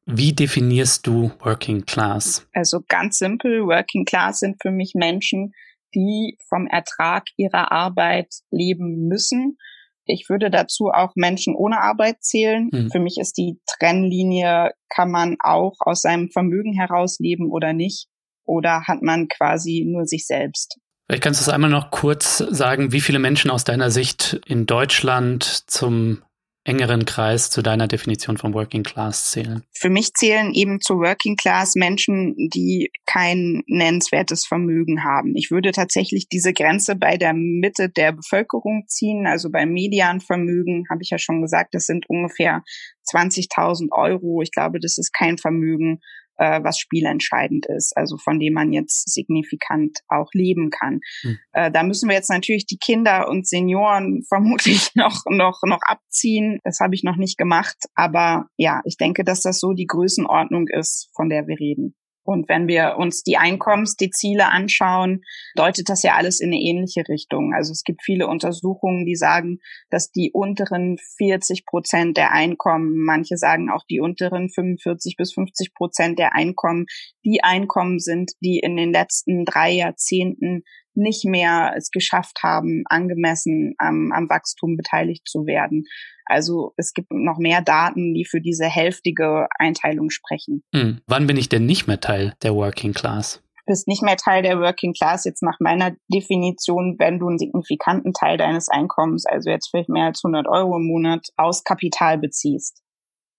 [0.05, 2.47] Wie definierst du Working Class?
[2.53, 5.53] Also ganz simpel, Working Class sind für mich Menschen,
[5.93, 9.57] die vom Ertrag ihrer Arbeit leben müssen.
[10.05, 12.69] Ich würde dazu auch Menschen ohne Arbeit zählen.
[12.73, 12.89] Hm.
[12.89, 18.07] Für mich ist die Trennlinie, kann man auch aus seinem Vermögen heraus leben oder nicht?
[18.45, 20.79] Oder hat man quasi nur sich selbst?
[21.05, 24.65] Vielleicht kannst du es einmal noch kurz sagen, wie viele Menschen aus deiner Sicht in
[24.65, 26.23] Deutschland zum
[26.63, 29.63] engeren Kreis zu deiner Definition von Working Class zählen?
[29.73, 35.35] Für mich zählen eben zu Working Class Menschen, die kein nennenswertes Vermögen haben.
[35.35, 41.01] Ich würde tatsächlich diese Grenze bei der Mitte der Bevölkerung ziehen, also beim Medianvermögen, habe
[41.01, 42.63] ich ja schon gesagt, das sind ungefähr
[43.11, 44.41] 20.000 Euro.
[44.41, 45.99] Ich glaube, das ist kein Vermögen,
[46.39, 51.01] äh, was spielentscheidend ist, also von dem man jetzt signifikant auch leben kann.
[51.21, 51.37] Hm.
[51.51, 56.59] Äh, da müssen wir jetzt natürlich die Kinder und Senioren vermutlich noch, noch, noch abziehen.
[56.63, 57.77] Das habe ich noch nicht gemacht.
[57.93, 61.95] Aber ja, ich denke, dass das so die Größenordnung ist, von der wir reden.
[62.29, 65.23] Und wenn wir uns die Einkommensdezile anschauen,
[65.55, 67.55] deutet das ja alles in eine ähnliche Richtung.
[67.55, 69.57] Also es gibt viele Untersuchungen, die sagen,
[69.89, 75.73] dass die unteren 40 Prozent der Einkommen, manche sagen auch die unteren 45 bis 50
[75.73, 76.85] Prozent der Einkommen,
[77.25, 80.61] die Einkommen sind, die in den letzten drei Jahrzehnten
[80.99, 85.85] nicht mehr es geschafft haben, angemessen am, am Wachstum beteiligt zu werden.
[86.25, 90.63] Also es gibt noch mehr Daten, die für diese hälftige Einteilung sprechen.
[90.75, 91.01] Hm.
[91.07, 93.41] Wann bin ich denn nicht mehr Teil der Working Class?
[93.65, 97.39] Du bist nicht mehr Teil der Working Class jetzt nach meiner Definition, wenn du einen
[97.39, 102.17] signifikanten Teil deines Einkommens, also jetzt vielleicht mehr als 100 Euro im Monat, aus Kapital
[102.17, 102.81] beziehst.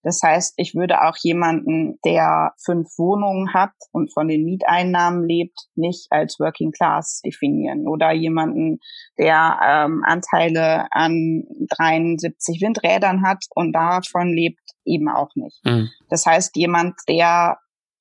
[0.03, 5.59] Das heißt, ich würde auch jemanden, der fünf Wohnungen hat und von den Mieteinnahmen lebt,
[5.75, 7.87] nicht als Working Class definieren.
[7.87, 8.79] Oder jemanden,
[9.19, 11.45] der ähm, Anteile an
[11.77, 15.61] 73 Windrädern hat und davon lebt, eben auch nicht.
[15.65, 15.91] Mhm.
[16.09, 17.59] Das heißt, jemand, der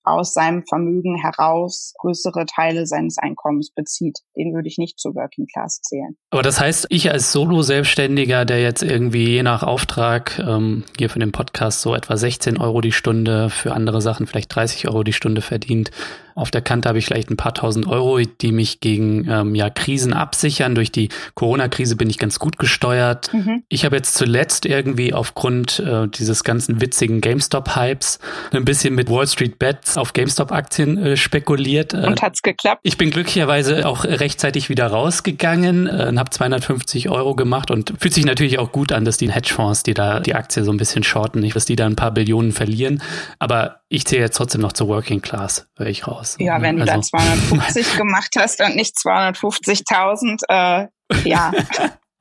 [0.10, 4.20] aus seinem Vermögen heraus größere Teile seines Einkommens bezieht.
[4.36, 6.18] Den würde ich nicht zur Working Class zählen.
[6.32, 11.20] Aber das heißt, ich als Solo-Selbstständiger, der jetzt irgendwie je nach Auftrag ähm, hier für
[11.20, 15.14] den Podcast so etwa 16 Euro die Stunde, für andere Sachen vielleicht 30 Euro die
[15.14, 15.92] Stunde verdient,
[16.40, 19.70] auf der Kante habe ich vielleicht ein paar tausend Euro, die mich gegen ähm, ja,
[19.70, 20.74] Krisen absichern.
[20.74, 23.34] Durch die Corona-Krise bin ich ganz gut gesteuert.
[23.34, 23.64] Mhm.
[23.68, 28.20] Ich habe jetzt zuletzt irgendwie aufgrund äh, dieses ganzen witzigen GameStop-Hypes
[28.52, 31.94] ein bisschen mit Wall Street Bets auf GameStop-Aktien äh, spekuliert.
[31.94, 32.82] Äh, und hat's geklappt?
[32.84, 38.14] Ich bin glücklicherweise auch rechtzeitig wieder rausgegangen äh, und habe 250 Euro gemacht und fühlt
[38.14, 41.04] sich natürlich auch gut an, dass die Hedgefonds, die da die Aktie so ein bisschen
[41.04, 43.02] shorten, nicht, dass die da ein paar Billionen verlieren.
[43.40, 46.38] Aber ich zähle jetzt trotzdem noch zur Working Class, höre ich raus.
[46.40, 46.94] Ja, wenn du also.
[46.94, 47.02] da
[47.50, 50.88] 250 gemacht hast und nicht 250.000, äh,
[51.28, 51.52] ja.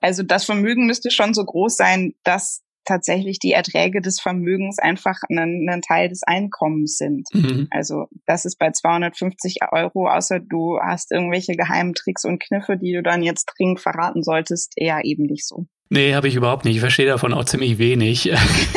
[0.01, 5.17] Also das Vermögen müsste schon so groß sein, dass tatsächlich die Erträge des Vermögens einfach
[5.29, 7.27] ein, ein Teil des Einkommens sind.
[7.33, 7.67] Mhm.
[7.71, 12.93] Also das ist bei 250 Euro, außer du hast irgendwelche geheimen Tricks und Kniffe, die
[12.93, 15.67] du dann jetzt dringend verraten solltest, eher eben nicht so.
[15.90, 16.77] Nee, habe ich überhaupt nicht.
[16.77, 18.31] Ich verstehe davon auch ziemlich wenig.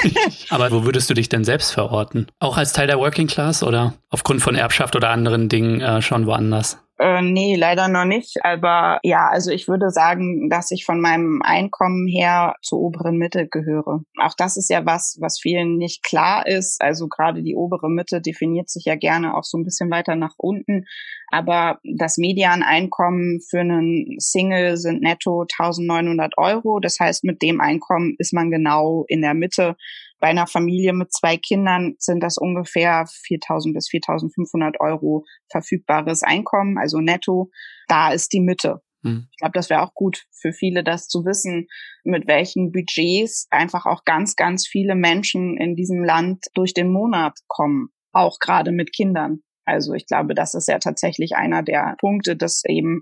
[0.49, 2.27] Aber wo würdest du dich denn selbst verorten?
[2.39, 6.25] Auch als Teil der Working Class oder aufgrund von Erbschaft oder anderen Dingen äh, schon
[6.25, 6.77] woanders?
[7.01, 8.37] Äh, nee, leider noch nicht.
[8.45, 13.47] Aber ja, also ich würde sagen, dass ich von meinem Einkommen her zur oberen Mitte
[13.47, 14.01] gehöre.
[14.21, 16.79] Auch das ist ja was, was vielen nicht klar ist.
[16.79, 20.35] Also gerade die obere Mitte definiert sich ja gerne auch so ein bisschen weiter nach
[20.37, 20.85] unten.
[21.31, 26.79] Aber das Medianeinkommen für einen Single sind netto 1900 Euro.
[26.79, 29.75] Das heißt, mit dem Einkommen ist man genau in der Mitte
[30.21, 36.77] bei einer Familie mit zwei Kindern sind das ungefähr 4.000 bis 4.500 Euro verfügbares Einkommen,
[36.77, 37.49] also netto.
[37.87, 38.81] Da ist die Mitte.
[39.03, 39.27] Hm.
[39.31, 41.67] Ich glaube, das wäre auch gut für viele, das zu wissen,
[42.03, 47.39] mit welchen Budgets einfach auch ganz, ganz viele Menschen in diesem Land durch den Monat
[47.47, 49.41] kommen, auch gerade mit Kindern.
[49.65, 53.01] Also ich glaube, das ist ja tatsächlich einer der Punkte, dass eben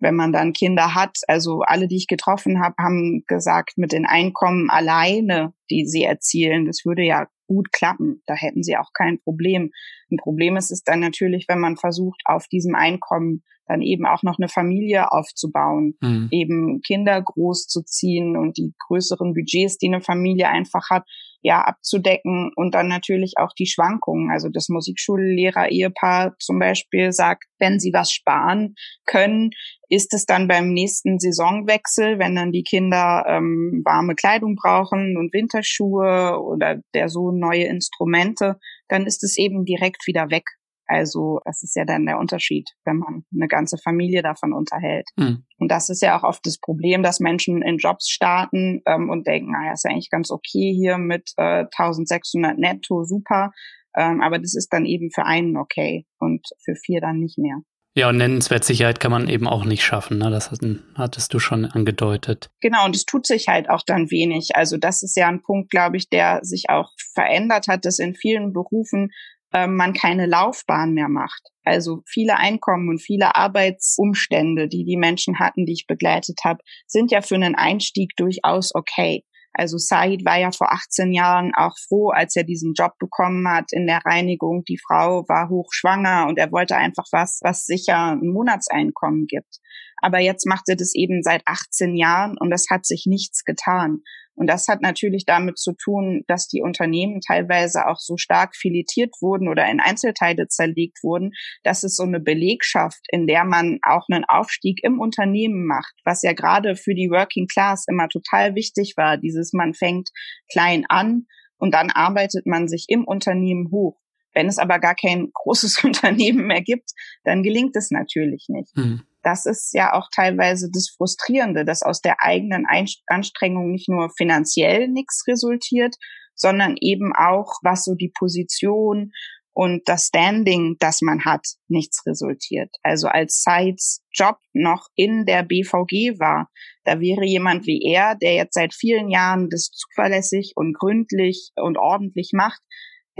[0.00, 1.18] wenn man dann Kinder hat.
[1.28, 6.64] Also alle, die ich getroffen habe, haben gesagt, mit den Einkommen alleine, die sie erzielen,
[6.64, 8.22] das würde ja gut klappen.
[8.26, 9.70] Da hätten sie auch kein Problem.
[10.10, 14.22] Ein Problem ist es dann natürlich, wenn man versucht, auf diesem Einkommen dann eben auch
[14.22, 16.28] noch eine Familie aufzubauen, mhm.
[16.32, 21.04] eben Kinder großzuziehen und die größeren Budgets, die eine Familie einfach hat,
[21.42, 24.30] ja, abzudecken und dann natürlich auch die Schwankungen.
[24.30, 28.74] Also das Musikschullehrer-Ehepaar zum Beispiel sagt, wenn sie was sparen
[29.06, 29.50] können,
[29.88, 35.32] ist es dann beim nächsten Saisonwechsel, wenn dann die Kinder ähm, warme Kleidung brauchen und
[35.32, 40.44] Winterschuhe oder der Sohn neue Instrumente, dann ist es eben direkt wieder weg.
[40.90, 45.08] Also das ist ja dann der Unterschied, wenn man eine ganze Familie davon unterhält.
[45.16, 45.44] Mhm.
[45.58, 49.24] Und das ist ja auch oft das Problem, dass Menschen in Jobs starten ähm, und
[49.24, 53.52] denken, naja, ist ja eigentlich ganz okay hier mit äh, 1600 netto, super.
[53.96, 57.60] Ähm, aber das ist dann eben für einen okay und für vier dann nicht mehr.
[57.94, 60.18] Ja, und nennenswert Sicherheit kann man eben auch nicht schaffen.
[60.18, 60.30] Ne?
[60.30, 60.50] Das
[60.96, 62.50] hattest du schon angedeutet.
[62.60, 64.50] Genau, und es tut sich halt auch dann wenig.
[64.54, 68.14] Also das ist ja ein Punkt, glaube ich, der sich auch verändert hat, dass in
[68.14, 69.10] vielen Berufen
[69.52, 71.42] man keine Laufbahn mehr macht.
[71.64, 77.10] Also viele Einkommen und viele Arbeitsumstände, die die Menschen hatten, die ich begleitet habe, sind
[77.10, 79.24] ja für einen Einstieg durchaus okay.
[79.52, 83.72] Also Said war ja vor 18 Jahren auch froh, als er diesen Job bekommen hat
[83.72, 84.62] in der Reinigung.
[84.64, 89.58] Die Frau war hochschwanger und er wollte einfach was, was sicher ein Monatseinkommen gibt.
[90.02, 94.02] Aber jetzt macht er das eben seit 18 Jahren und es hat sich nichts getan.
[94.34, 99.14] Und das hat natürlich damit zu tun, dass die Unternehmen teilweise auch so stark filetiert
[99.20, 104.06] wurden oder in Einzelteile zerlegt wurden, dass es so eine Belegschaft, in der man auch
[104.08, 108.94] einen Aufstieg im Unternehmen macht, was ja gerade für die Working Class immer total wichtig
[108.96, 109.18] war.
[109.18, 110.08] Dieses man fängt
[110.50, 111.26] klein an
[111.58, 114.00] und dann arbeitet man sich im Unternehmen hoch.
[114.32, 116.90] Wenn es aber gar kein großes Unternehmen mehr gibt,
[117.24, 118.76] dann gelingt es natürlich nicht.
[118.76, 119.02] Mhm.
[119.22, 122.66] Das ist ja auch teilweise das Frustrierende, dass aus der eigenen
[123.06, 125.96] Anstrengung nicht nur finanziell nichts resultiert,
[126.34, 129.12] sondern eben auch, was so die Position
[129.52, 132.70] und das Standing, das man hat, nichts resultiert.
[132.82, 136.48] Also als Sides Job noch in der BVG war,
[136.84, 141.76] da wäre jemand wie er, der jetzt seit vielen Jahren das zuverlässig und gründlich und
[141.76, 142.62] ordentlich macht,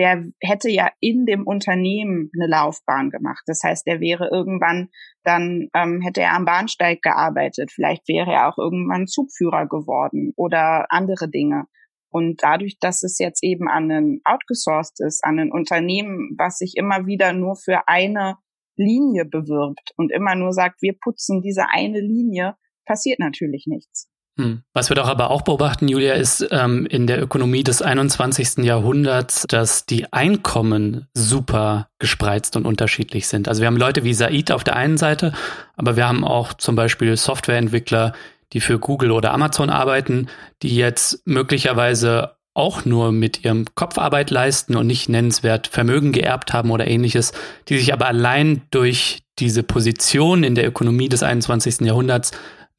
[0.01, 3.43] der hätte ja in dem Unternehmen eine Laufbahn gemacht.
[3.47, 4.89] Das heißt, der wäre irgendwann
[5.23, 7.71] dann ähm, hätte er am Bahnsteig gearbeitet.
[7.73, 11.67] Vielleicht wäre er auch irgendwann Zugführer geworden oder andere Dinge.
[12.13, 16.75] Und dadurch, dass es jetzt eben an ein outgesourced ist, an ein Unternehmen, was sich
[16.77, 18.37] immer wieder nur für eine
[18.77, 24.10] Linie bewirbt und immer nur sagt, wir putzen diese eine Linie, passiert natürlich nichts.
[24.41, 24.63] Hm.
[24.73, 28.65] Was wir doch aber auch beobachten, Julia, ist ähm, in der Ökonomie des 21.
[28.65, 33.49] Jahrhunderts, dass die Einkommen super gespreizt und unterschiedlich sind.
[33.49, 35.35] Also wir haben Leute wie Said auf der einen Seite,
[35.77, 38.15] aber wir haben auch zum Beispiel Softwareentwickler,
[38.55, 40.29] die für Google oder Amazon arbeiten,
[40.63, 46.53] die jetzt möglicherweise auch nur mit ihrem Kopf Arbeit leisten und nicht nennenswert Vermögen geerbt
[46.53, 47.33] haben oder ähnliches,
[47.69, 51.81] die sich aber allein durch diese Position in der Ökonomie des 21.
[51.83, 52.33] Jahrhunderts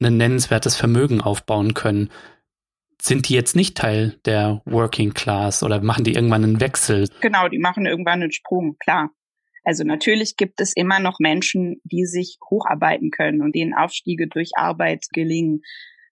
[0.04, 2.10] ein nennenswertes Vermögen aufbauen können.
[3.00, 7.08] Sind die jetzt nicht Teil der Working Class oder machen die irgendwann einen Wechsel?
[7.20, 9.10] Genau, die machen irgendwann einen Sprung, klar.
[9.64, 14.50] Also natürlich gibt es immer noch Menschen, die sich hocharbeiten können und denen Aufstiege durch
[14.56, 15.62] Arbeit gelingen.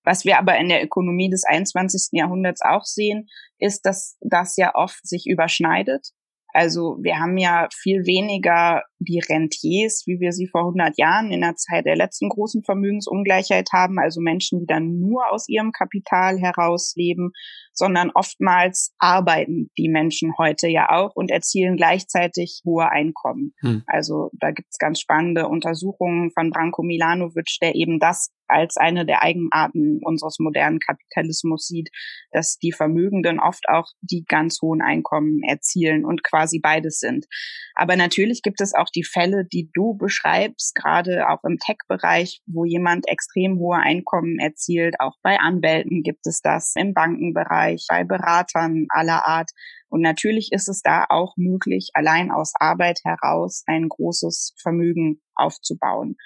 [0.04, 2.08] Was wir aber in der Ökonomie des 21.
[2.12, 6.10] Jahrhunderts auch sehen, ist, dass das ja oft sich überschneidet.
[6.52, 11.40] Also wir haben ja viel weniger die Rentiers, wie wir sie vor 100 Jahren in
[11.40, 16.38] der Zeit der letzten großen Vermögensungleichheit haben, also Menschen, die dann nur aus ihrem Kapital
[16.38, 17.32] heraus leben,
[17.72, 23.54] sondern oftmals arbeiten die Menschen heute ja auch und erzielen gleichzeitig hohe Einkommen.
[23.60, 23.82] Hm.
[23.86, 29.22] Also da gibt's ganz spannende Untersuchungen von Branko Milanovic, der eben das als eine der
[29.22, 31.90] Eigenarten unseres modernen Kapitalismus sieht,
[32.32, 37.26] dass die Vermögenden oft auch die ganz hohen Einkommen erzielen und quasi beides sind.
[37.74, 42.64] Aber natürlich gibt es auch die Fälle, die du beschreibst, gerade auch im Tech-Bereich, wo
[42.64, 44.96] jemand extrem hohe Einkommen erzielt.
[44.98, 49.50] Auch bei Anwälten gibt es das, im Bankenbereich, bei Beratern aller Art.
[49.88, 56.16] Und natürlich ist es da auch möglich, allein aus Arbeit heraus ein großes Vermögen aufzubauen.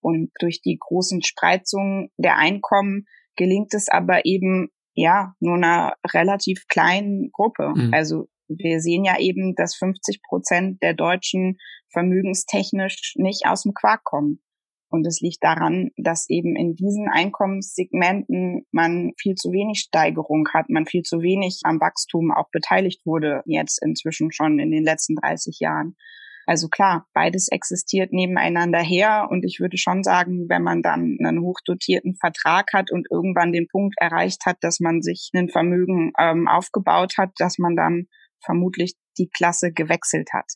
[0.00, 6.66] Und durch die großen Spreizungen der Einkommen gelingt es aber eben ja nur einer relativ
[6.68, 7.72] kleinen Gruppe.
[7.74, 7.90] Mhm.
[7.92, 11.58] Also wir sehen ja eben, dass 50 Prozent der Deutschen
[11.92, 14.40] vermögenstechnisch nicht aus dem Quark kommen.
[14.92, 20.68] Und es liegt daran, dass eben in diesen Einkommenssegmenten man viel zu wenig Steigerung hat,
[20.68, 25.14] man viel zu wenig am Wachstum auch beteiligt wurde, jetzt inzwischen schon in den letzten
[25.14, 25.96] 30 Jahren.
[26.50, 31.42] Also klar, beides existiert nebeneinander her und ich würde schon sagen, wenn man dann einen
[31.42, 36.48] hochdotierten Vertrag hat und irgendwann den Punkt erreicht hat, dass man sich ein Vermögen ähm,
[36.48, 38.08] aufgebaut hat, dass man dann
[38.44, 40.46] vermutlich die Klasse gewechselt hat.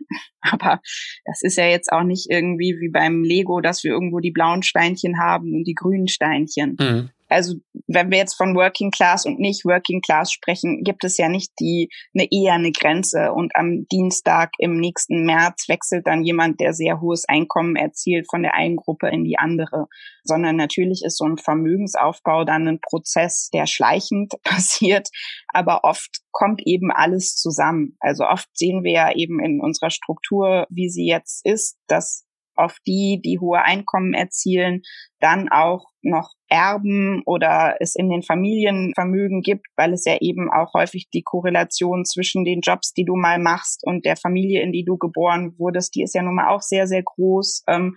[0.40, 0.80] Aber
[1.24, 4.64] das ist ja jetzt auch nicht irgendwie wie beim Lego, dass wir irgendwo die blauen
[4.64, 6.76] Steinchen haben und die grünen Steinchen.
[6.80, 7.54] Mhm also
[7.86, 11.52] wenn wir jetzt von Working Class und nicht Working Class sprechen, gibt es ja nicht
[11.60, 13.32] die eine eher eine Grenze.
[13.32, 18.42] Und am Dienstag im nächsten März wechselt dann jemand, der sehr hohes Einkommen erzielt von
[18.42, 19.86] der einen Gruppe in die andere,
[20.24, 25.08] sondern natürlich ist so ein Vermögensaufbau dann ein Prozess, der schleichend passiert,
[25.48, 27.96] aber oft kommt eben alles zusammen.
[28.00, 32.25] Also oft sehen wir ja eben in unserer Struktur, wie sie jetzt ist, dass
[32.56, 34.82] auf die, die hohe Einkommen erzielen,
[35.20, 40.72] dann auch noch erben oder es in den Familienvermögen gibt, weil es ja eben auch
[40.74, 44.84] häufig die Korrelation zwischen den Jobs, die du mal machst und der Familie, in die
[44.84, 47.64] du geboren wurdest, die ist ja nun mal auch sehr, sehr groß.
[47.68, 47.96] Ähm,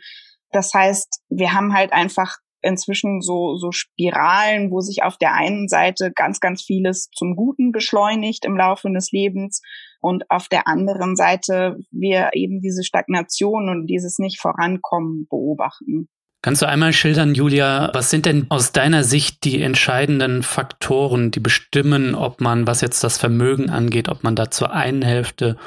[0.51, 5.67] das heißt, wir haben halt einfach inzwischen so, so Spiralen, wo sich auf der einen
[5.67, 9.61] Seite ganz, ganz vieles zum Guten beschleunigt im Laufe des Lebens
[9.99, 16.07] und auf der anderen Seite wir eben diese Stagnation und dieses nicht vorankommen beobachten.
[16.41, 21.41] Kannst du einmal schildern, Julia, was sind denn aus deiner Sicht die entscheidenden Faktoren, die
[21.41, 25.57] bestimmen, ob man, was jetzt das Vermögen angeht, ob man da zur einen Hälfte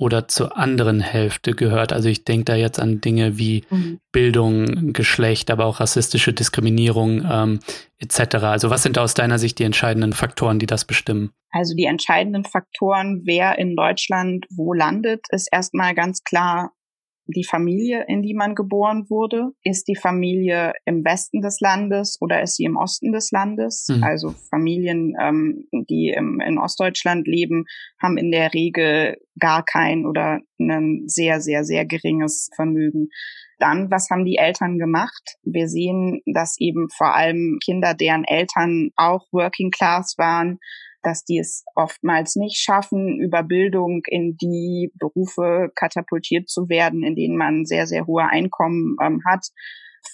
[0.00, 1.92] oder zur anderen Hälfte gehört.
[1.92, 4.00] Also ich denke da jetzt an Dinge wie mhm.
[4.12, 7.60] Bildung, Geschlecht, aber auch rassistische Diskriminierung ähm,
[7.98, 8.36] etc.
[8.36, 11.32] Also was sind aus deiner Sicht die entscheidenden Faktoren, die das bestimmen?
[11.50, 16.72] Also die entscheidenden Faktoren, wer in Deutschland wo landet, ist erstmal ganz klar
[17.30, 19.50] die Familie, in die man geboren wurde.
[19.62, 23.86] Ist die Familie im Westen des Landes oder ist sie im Osten des Landes?
[23.88, 24.02] Mhm.
[24.02, 27.64] Also Familien, ähm, die im, in Ostdeutschland leben,
[28.00, 33.08] haben in der Regel gar kein oder ein sehr, sehr, sehr geringes Vermögen.
[33.58, 35.36] Dann, was haben die Eltern gemacht?
[35.42, 40.58] Wir sehen, dass eben vor allem Kinder, deren Eltern auch Working Class waren,
[41.02, 47.16] dass die es oftmals nicht schaffen, über Bildung in die Berufe katapultiert zu werden, in
[47.16, 49.48] denen man sehr, sehr hohe Einkommen ähm, hat.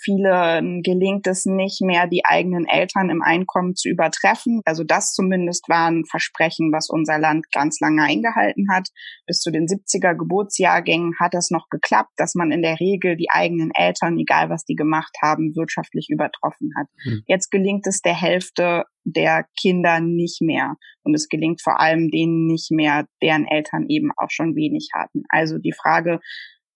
[0.03, 4.61] Vielen gelingt es nicht mehr, die eigenen Eltern im Einkommen zu übertreffen.
[4.65, 8.89] Also das zumindest war ein Versprechen, was unser Land ganz lange eingehalten hat.
[9.27, 13.31] Bis zu den 70er Geburtsjahrgängen hat es noch geklappt, dass man in der Regel die
[13.31, 16.87] eigenen Eltern, egal was die gemacht haben, wirtschaftlich übertroffen hat.
[17.05, 17.23] Mhm.
[17.27, 20.75] Jetzt gelingt es der Hälfte der Kinder nicht mehr.
[21.05, 25.23] Und es gelingt vor allem denen nicht mehr, deren Eltern eben auch schon wenig hatten.
[25.29, 26.21] Also die Frage,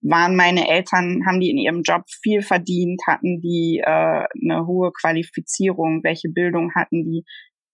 [0.03, 4.93] waren meine Eltern, haben die in ihrem Job viel verdient, hatten die äh, eine hohe
[4.93, 7.25] Qualifizierung, welche Bildung hatten die,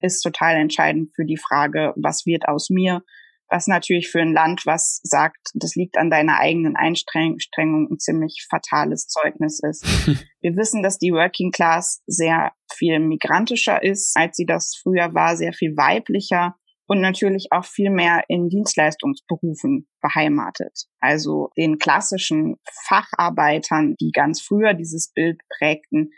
[0.01, 3.03] ist total entscheidend für die Frage, was wird aus mir,
[3.49, 8.47] was natürlich für ein Land, was sagt, das liegt an deiner eigenen Einstrengung, ein ziemlich
[8.51, 9.85] fatales Zeugnis ist.
[10.41, 15.37] Wir wissen, dass die Working Class sehr viel migrantischer ist, als sie das früher war,
[15.37, 16.57] sehr viel weiblicher
[16.87, 20.87] und natürlich auch viel mehr in Dienstleistungsberufen beheimatet.
[21.01, 22.57] Also den klassischen
[22.87, 26.11] Facharbeitern, die ganz früher dieses Bild prägten,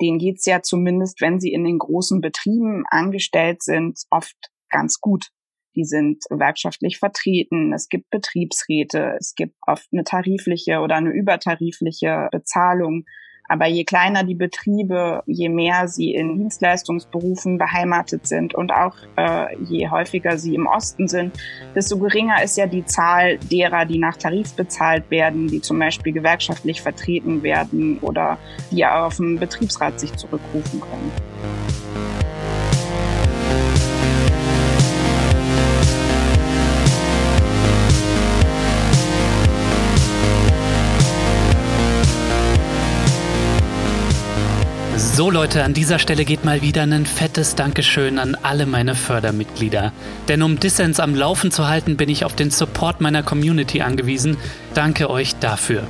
[0.00, 4.36] denen geht's ja zumindest, wenn sie in den großen Betrieben angestellt sind, oft
[4.70, 5.28] ganz gut.
[5.76, 12.28] Die sind wirtschaftlich vertreten, es gibt Betriebsräte, es gibt oft eine tarifliche oder eine übertarifliche
[12.30, 13.04] Bezahlung.
[13.46, 19.54] Aber je kleiner die Betriebe, je mehr sie in Dienstleistungsberufen beheimatet sind und auch äh,
[19.64, 21.38] je häufiger sie im Osten sind,
[21.74, 26.12] desto geringer ist ja die Zahl derer, die nach Tarif bezahlt werden, die zum Beispiel
[26.12, 28.38] gewerkschaftlich vertreten werden oder
[28.70, 32.23] die auf den Betriebsrat sich zurückrufen können.
[45.16, 49.92] So Leute, an dieser Stelle geht mal wieder ein fettes Dankeschön an alle meine Fördermitglieder.
[50.26, 54.36] Denn um Dissens am Laufen zu halten, bin ich auf den Support meiner Community angewiesen.
[54.74, 55.84] Danke euch dafür.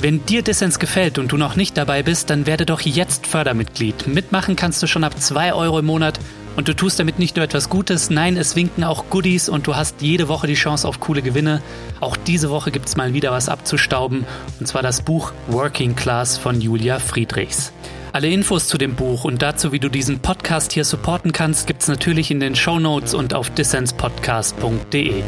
[0.00, 4.06] Wenn dir Dissens gefällt und du noch nicht dabei bist, dann werde doch jetzt Fördermitglied.
[4.06, 6.20] Mitmachen kannst du schon ab 2 Euro im Monat
[6.54, 9.74] und du tust damit nicht nur etwas Gutes, nein, es winken auch Goodies und du
[9.74, 11.62] hast jede Woche die Chance auf coole Gewinne.
[11.98, 14.24] Auch diese Woche gibt es mal wieder was abzustauben
[14.60, 17.72] und zwar das Buch Working Class von Julia Friedrichs.
[18.14, 21.88] Alle Infos zu dem Buch und dazu, wie du diesen Podcast hier supporten kannst, gibt's
[21.88, 25.22] natürlich in den Show Notes und auf dissenspodcast.de.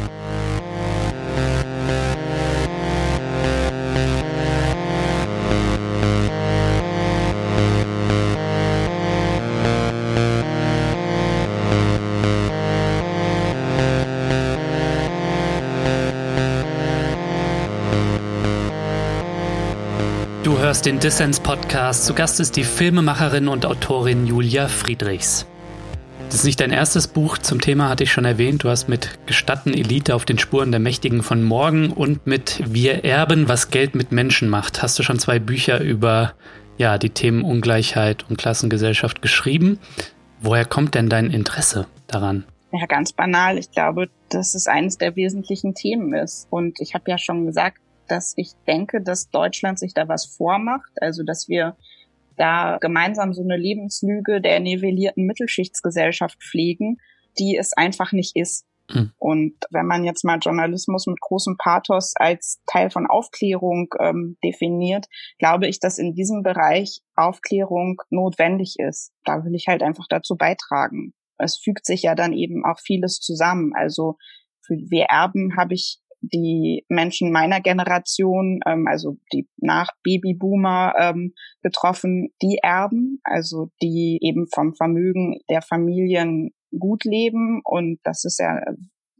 [20.85, 22.05] den Dissens Podcast.
[22.05, 25.47] Zu Gast ist die Filmemacherin und Autorin Julia Friedrichs.
[26.27, 28.63] Das ist nicht dein erstes Buch zum Thema, hatte ich schon erwähnt.
[28.63, 33.03] Du hast mit Gestatten Elite auf den Spuren der Mächtigen von morgen und mit Wir
[33.03, 34.83] erben, was Geld mit Menschen macht.
[34.83, 36.33] Hast du schon zwei Bücher über
[36.77, 39.79] ja, die Themen Ungleichheit und Klassengesellschaft geschrieben.
[40.39, 42.43] Woher kommt denn dein Interesse daran?
[42.71, 43.57] Ja, ganz banal.
[43.57, 46.45] Ich glaube, dass es eines der wesentlichen Themen ist.
[46.51, 50.91] Und ich habe ja schon gesagt, dass ich denke, dass Deutschland sich da was vormacht,
[51.01, 51.75] also dass wir
[52.37, 56.97] da gemeinsam so eine Lebenslüge der nivellierten Mittelschichtsgesellschaft pflegen,
[57.39, 58.65] die es einfach nicht ist.
[58.93, 59.11] Mhm.
[59.17, 65.07] Und wenn man jetzt mal Journalismus mit großem Pathos als Teil von Aufklärung ähm, definiert,
[65.39, 69.11] glaube ich, dass in diesem Bereich Aufklärung notwendig ist.
[69.23, 71.13] Da will ich halt einfach dazu beitragen.
[71.37, 73.73] Es fügt sich ja dann eben auch vieles zusammen.
[73.75, 74.17] Also
[74.61, 75.99] für Wir Erben habe ich
[76.33, 84.19] die Menschen meiner Generation, ähm, also die nach Babyboomer ähm, betroffen, die erben, also die
[84.21, 87.61] eben vom Vermögen der Familien gut leben.
[87.63, 88.59] Und das ist ja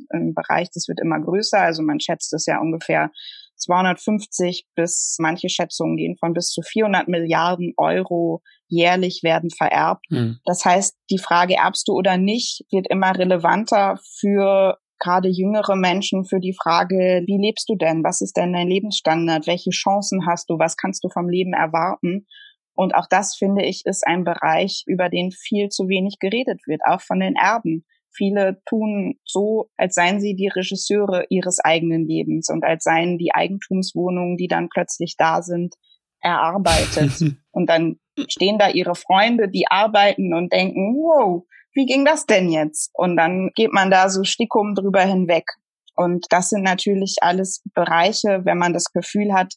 [0.10, 1.60] ein Bereich, das wird immer größer.
[1.60, 3.12] Also man schätzt es ja ungefähr
[3.58, 10.06] 250 bis manche Schätzungen gehen von bis zu 400 Milliarden Euro jährlich werden vererbt.
[10.10, 10.40] Mhm.
[10.46, 16.26] Das heißt, die Frage, erbst du oder nicht, wird immer relevanter für gerade jüngere Menschen
[16.26, 18.04] für die Frage, wie lebst du denn?
[18.04, 19.48] Was ist denn dein Lebensstandard?
[19.48, 20.60] Welche Chancen hast du?
[20.60, 22.26] Was kannst du vom Leben erwarten?
[22.76, 26.82] Und auch das, finde ich, ist ein Bereich, über den viel zu wenig geredet wird,
[26.86, 27.86] auch von den Erben.
[28.14, 33.34] Viele tun so, als seien sie die Regisseure ihres eigenen Lebens und als seien die
[33.34, 35.76] Eigentumswohnungen, die dann plötzlich da sind,
[36.20, 37.12] erarbeitet.
[37.52, 41.44] und dann stehen da ihre Freunde, die arbeiten und denken, wow,
[41.76, 42.90] wie ging das denn jetzt?
[42.94, 45.46] Und dann geht man da so stickum drüber hinweg.
[45.96, 49.54] Und das sind natürlich alles Bereiche, wenn man das Gefühl hat,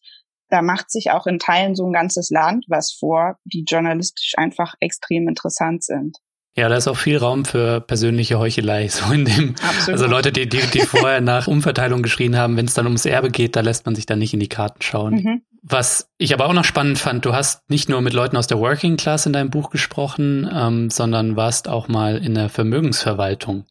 [0.50, 4.74] da macht sich auch in Teilen so ein ganzes Land was vor, die journalistisch einfach
[4.80, 6.18] extrem interessant sind.
[6.56, 8.88] Ja, da ist auch viel Raum für persönliche Heuchelei.
[8.92, 10.00] So in dem, Absolut.
[10.00, 13.30] also Leute, die, die, die vorher nach Umverteilung geschrien haben, wenn es dann ums Erbe
[13.30, 15.14] geht, da lässt man sich dann nicht in die Karten schauen.
[15.14, 15.42] Mhm.
[15.62, 18.58] Was ich aber auch noch spannend fand, du hast nicht nur mit Leuten aus der
[18.58, 23.66] Working Class in deinem Buch gesprochen, ähm, sondern warst auch mal in der Vermögensverwaltung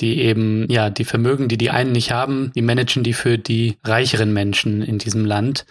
[0.00, 3.78] die eben, ja, die Vermögen, die die einen nicht haben, die managen die für die
[3.84, 5.64] reicheren Menschen in diesem Land.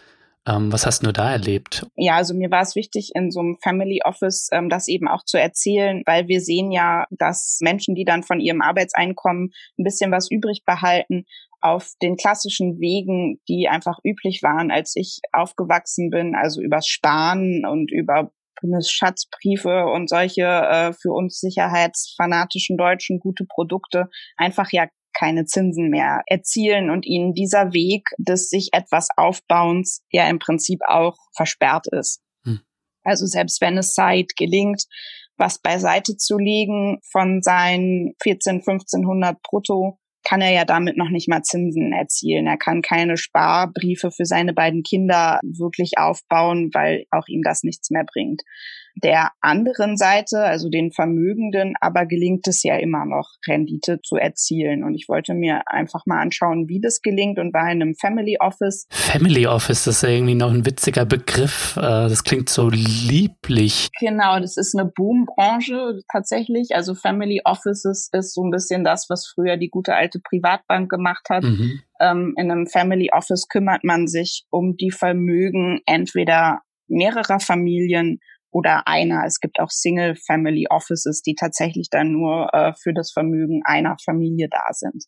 [0.48, 1.86] Ähm, was hast du da erlebt?
[1.96, 5.24] Ja, also mir war es wichtig, in so einem Family Office ähm, das eben auch
[5.24, 10.12] zu erzählen, weil wir sehen ja, dass Menschen, die dann von ihrem Arbeitseinkommen ein bisschen
[10.12, 11.26] was übrig behalten,
[11.62, 17.66] auf den klassischen Wegen, die einfach üblich waren, als ich aufgewachsen bin, also übers Sparen
[17.66, 18.32] und über
[18.62, 26.22] Bundesschatzbriefe und solche äh, für uns sicherheitsfanatischen Deutschen gute Produkte einfach ja keine Zinsen mehr
[26.26, 32.22] erzielen und ihnen dieser Weg des sich etwas Aufbauens ja im Prinzip auch versperrt ist.
[32.46, 32.62] Hm.
[33.04, 34.84] Also selbst wenn es Zeit gelingt,
[35.38, 41.28] was beiseite zu legen von seinen 14, 1500 brutto, kann er ja damit noch nicht
[41.28, 42.46] mal Zinsen erzielen.
[42.46, 47.90] Er kann keine Sparbriefe für seine beiden Kinder wirklich aufbauen, weil auch ihm das nichts
[47.90, 48.42] mehr bringt.
[48.96, 54.84] Der anderen Seite, also den Vermögenden, aber gelingt es ja immer noch, Rendite zu erzielen.
[54.84, 58.38] Und ich wollte mir einfach mal anschauen, wie das gelingt und war in einem Family
[58.40, 58.88] Office.
[58.90, 61.76] Family Office, das ist ja irgendwie noch ein witziger Begriff.
[61.78, 63.90] Äh, das klingt so lieblich.
[64.00, 66.76] Genau, das ist eine Boombranche tatsächlich.
[66.76, 71.30] Also Family Offices ist so ein bisschen das, was früher die gute alte Privatbank gemacht
[71.30, 71.44] hat.
[71.44, 71.82] Mhm.
[72.00, 78.20] Ähm, in einem Family Office kümmert man sich um die Vermögen entweder mehrerer Familien
[78.52, 79.24] oder einer.
[79.26, 83.98] Es gibt auch Single Family Offices, die tatsächlich dann nur äh, für das Vermögen einer
[84.04, 85.06] Familie da sind.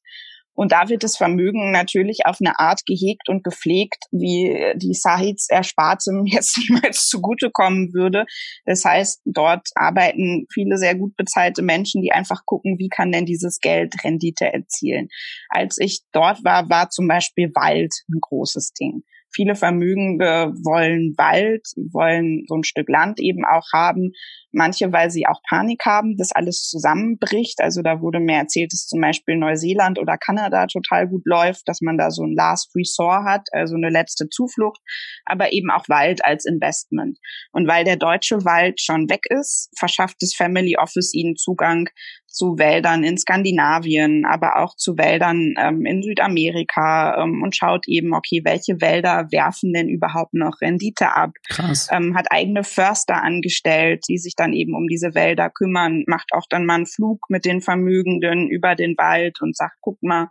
[0.56, 5.50] Und da wird das Vermögen natürlich auf eine Art gehegt und gepflegt, wie die Sahids
[5.50, 8.26] Erspartem jetzt niemals zugutekommen würde.
[8.66, 13.26] Das heißt, dort arbeiten viele sehr gut bezahlte Menschen, die einfach gucken, wie kann denn
[13.26, 15.08] dieses Geld Rendite erzielen.
[15.50, 19.04] Als ich dort war, war zum Beispiel Wald ein großes Ding.
[19.34, 24.11] Viele Vermögende wollen Wald, wollen so ein Stück Land eben auch haben.
[24.51, 27.59] Manche, weil sie auch Panik haben, dass alles zusammenbricht.
[27.59, 31.81] Also da wurde mir erzählt, dass zum Beispiel Neuseeland oder Kanada total gut läuft, dass
[31.81, 34.79] man da so ein Last Resort hat, also eine letzte Zuflucht,
[35.25, 37.17] aber eben auch Wald als Investment.
[37.51, 41.89] Und weil der deutsche Wald schon weg ist, verschafft das Family Office ihnen Zugang
[42.34, 48.13] zu Wäldern in Skandinavien, aber auch zu Wäldern ähm, in Südamerika ähm, und schaut eben,
[48.13, 51.31] okay, welche Wälder werfen denn überhaupt noch Rendite ab?
[51.47, 51.88] Krass.
[51.91, 56.47] Ähm, hat eigene Förster angestellt, die sich dann eben um diese Wälder kümmern, macht auch
[56.49, 60.29] dann mal einen Flug mit den Vermögenden über den Wald und sagt, guck mal,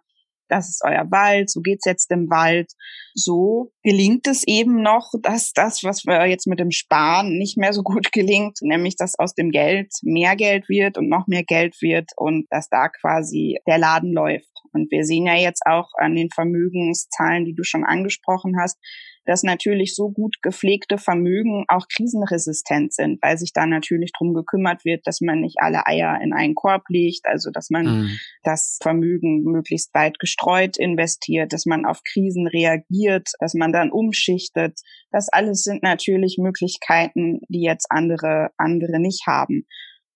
[0.53, 2.73] das ist euer Wald, so geht's jetzt im Wald.
[3.15, 7.73] So gelingt es eben noch, dass das, was wir jetzt mit dem Sparen nicht mehr
[7.73, 11.81] so gut gelingt, nämlich dass aus dem Geld mehr Geld wird und noch mehr Geld
[11.81, 14.51] wird und dass da quasi der Laden läuft.
[14.75, 18.79] Und wir sehen ja jetzt auch an den Vermögenszahlen, die du schon angesprochen hast,
[19.25, 24.85] dass natürlich so gut gepflegte Vermögen auch krisenresistent sind, weil sich da natürlich drum gekümmert
[24.85, 28.19] wird, dass man nicht alle Eier in einen Korb legt, also dass man mhm.
[28.43, 34.81] das Vermögen möglichst weit gestreut investiert, dass man auf Krisen reagiert, dass man dann umschichtet.
[35.11, 39.67] Das alles sind natürlich Möglichkeiten, die jetzt andere, andere nicht haben.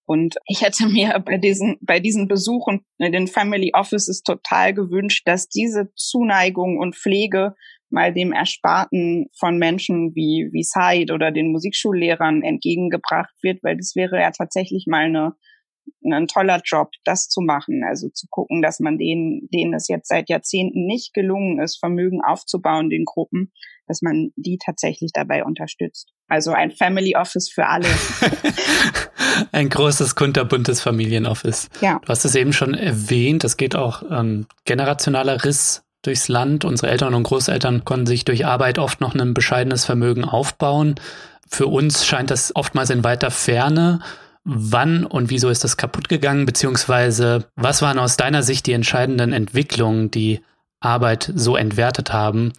[0.06, 5.22] Und ich hätte mir bei diesen, bei diesen Besuchen in den Family Offices total gewünscht,
[5.26, 7.54] dass diese Zuneigung und Pflege
[7.90, 13.94] mal dem Ersparten von Menschen wie, wie Said oder den Musikschullehrern entgegengebracht wird, weil das
[13.94, 15.34] wäre ja tatsächlich mal eine,
[16.04, 17.82] ein toller Job, das zu machen.
[17.88, 22.20] Also zu gucken, dass man denen, denen es jetzt seit Jahrzehnten nicht gelungen ist, Vermögen
[22.26, 23.52] aufzubauen, den Gruppen,
[23.86, 26.12] dass man die tatsächlich dabei unterstützt.
[26.28, 27.86] Also ein Family Office für alle.
[29.52, 31.68] ein großes, kunterbuntes Familienoffice.
[31.80, 32.00] Ja.
[32.04, 36.64] Du hast es eben schon erwähnt, es geht auch ähm, generationaler Riss durchs Land.
[36.64, 40.96] Unsere Eltern und Großeltern konnten sich durch Arbeit oft noch ein bescheidenes Vermögen aufbauen.
[41.48, 44.00] Für uns scheint das oftmals in weiter Ferne.
[44.44, 46.46] Wann und wieso ist das kaputt gegangen?
[46.46, 50.40] Beziehungsweise was waren aus deiner Sicht die entscheidenden Entwicklungen, die
[50.80, 52.52] Arbeit so entwertet haben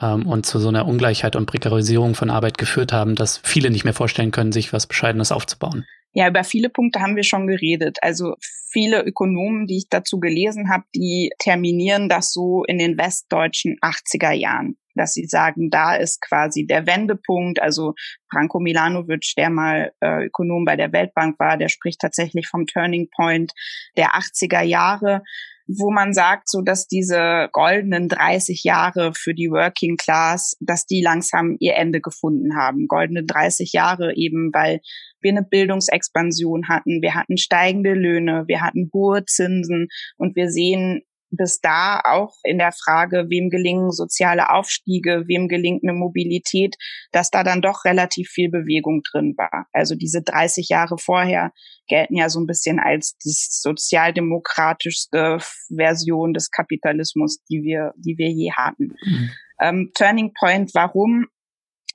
[0.00, 3.84] ähm, und zu so einer Ungleichheit und Prekarisierung von Arbeit geführt haben, dass viele nicht
[3.84, 5.84] mehr vorstellen können, sich was Bescheidenes aufzubauen?
[6.12, 7.98] Ja, über viele Punkte haben wir schon geredet.
[8.00, 8.36] Also
[8.70, 14.32] viele Ökonomen, die ich dazu gelesen habe, die terminieren das so in den westdeutschen 80er
[14.32, 17.60] Jahren dass sie sagen, da ist quasi der Wendepunkt.
[17.60, 17.92] Also
[18.30, 23.08] Branko Milanovic, der mal äh, Ökonom bei der Weltbank war, der spricht tatsächlich vom Turning
[23.14, 23.52] Point
[23.96, 25.22] der 80er Jahre
[25.68, 31.02] wo man sagt, so dass diese goldenen 30 Jahre für die Working Class, dass die
[31.02, 32.86] langsam ihr Ende gefunden haben.
[32.86, 34.80] Goldene 30 Jahre eben, weil
[35.20, 41.02] wir eine Bildungsexpansion hatten, wir hatten steigende Löhne, wir hatten hohe Zinsen und wir sehen
[41.30, 46.76] bis da auch in der Frage, wem gelingen soziale Aufstiege, wem gelingt eine Mobilität,
[47.12, 49.66] dass da dann doch relativ viel Bewegung drin war.
[49.72, 51.52] Also diese 30 Jahre vorher
[51.88, 55.38] gelten ja so ein bisschen als die sozialdemokratischste
[55.74, 58.94] Version des Kapitalismus, die wir, die wir je hatten.
[59.04, 59.30] Mhm.
[59.60, 61.26] Ähm, Turning Point, warum?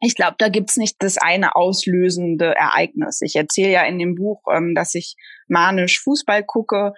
[0.02, 3.22] Ich glaube, da gibt's nicht das eine auslösende Ereignis.
[3.22, 5.16] Ich erzähle ja in dem Buch, ähm, dass ich
[5.48, 6.94] manisch Fußball gucke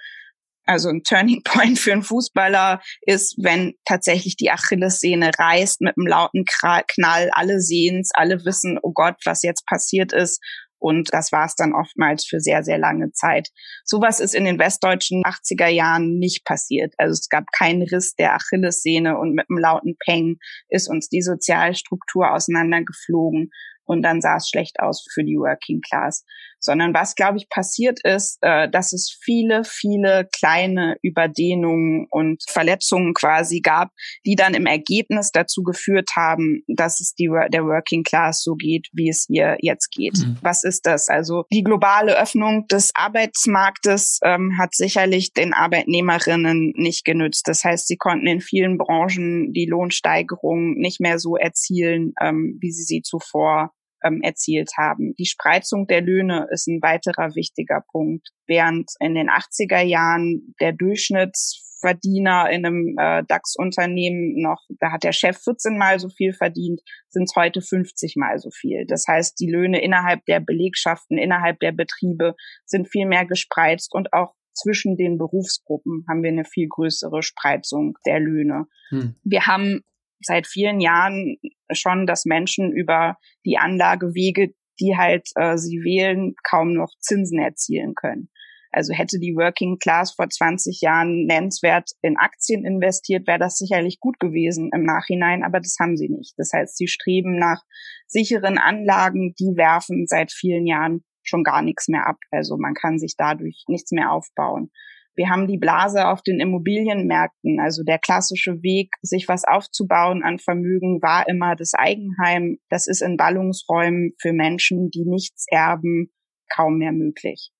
[0.65, 6.07] also ein Turning Point für einen Fußballer ist, wenn tatsächlich die Achillessehne reißt mit einem
[6.07, 7.29] lauten Knall.
[7.33, 10.41] Alle sehen's, alle wissen, oh Gott, was jetzt passiert ist.
[10.83, 13.47] Und das war es dann oftmals für sehr, sehr lange Zeit.
[13.85, 16.93] Sowas ist in den westdeutschen 80er Jahren nicht passiert.
[16.97, 21.21] Also es gab keinen Riss der Achillessehne und mit einem lauten Peng ist uns die
[21.21, 23.49] Sozialstruktur auseinandergeflogen
[23.85, 26.25] und dann sah es schlecht aus für die Working Class.
[26.63, 33.13] Sondern was, glaube ich, passiert ist, äh, dass es viele, viele kleine Überdehnungen und Verletzungen
[33.13, 33.89] quasi gab,
[34.25, 38.87] die dann im Ergebnis dazu geführt haben, dass es die, der Working Class so geht,
[38.93, 40.17] wie es ihr jetzt geht.
[40.17, 40.37] Mhm.
[40.41, 41.09] Was ist das?
[41.09, 47.47] Also die globale Öffnung des Arbeitsmarktes ähm, hat sicherlich den Arbeitnehmerinnen nicht genützt.
[47.47, 52.71] Das heißt, sie konnten in vielen Branchen die Lohnsteigerung nicht mehr so erzielen, ähm, wie
[52.71, 53.73] sie sie zuvor
[54.03, 55.13] ähm, erzielt haben.
[55.17, 58.29] Die Spreizung der Löhne ist ein weiterer wichtiger Punkt.
[58.47, 65.13] Während in den 80er Jahren der Durchschnittsverdiener in einem äh, DAX-Unternehmen noch, da hat der
[65.13, 68.85] Chef 14 mal so viel verdient, sind es heute 50 mal so viel.
[68.87, 72.35] Das heißt, die Löhne innerhalb der Belegschaften, innerhalb der Betriebe
[72.65, 77.97] sind viel mehr gespreizt und auch zwischen den Berufsgruppen haben wir eine viel größere Spreizung
[78.05, 78.67] der Löhne.
[78.89, 79.15] Hm.
[79.23, 79.81] Wir haben
[80.25, 81.37] seit vielen Jahren
[81.71, 87.93] schon, dass Menschen über die Anlagewege, die halt äh, sie wählen, kaum noch Zinsen erzielen
[87.95, 88.29] können.
[88.73, 93.99] Also hätte die Working Class vor 20 Jahren nennenswert in Aktien investiert, wäre das sicherlich
[93.99, 96.33] gut gewesen im Nachhinein, aber das haben sie nicht.
[96.37, 97.61] Das heißt, sie streben nach
[98.07, 102.17] sicheren Anlagen, die werfen seit vielen Jahren schon gar nichts mehr ab.
[102.31, 104.71] Also man kann sich dadurch nichts mehr aufbauen.
[105.15, 107.59] Wir haben die Blase auf den Immobilienmärkten.
[107.59, 112.57] Also der klassische Weg, sich was aufzubauen an Vermögen, war immer das Eigenheim.
[112.69, 116.11] Das ist in Ballungsräumen für Menschen, die nichts erben,
[116.53, 117.51] kaum mehr möglich.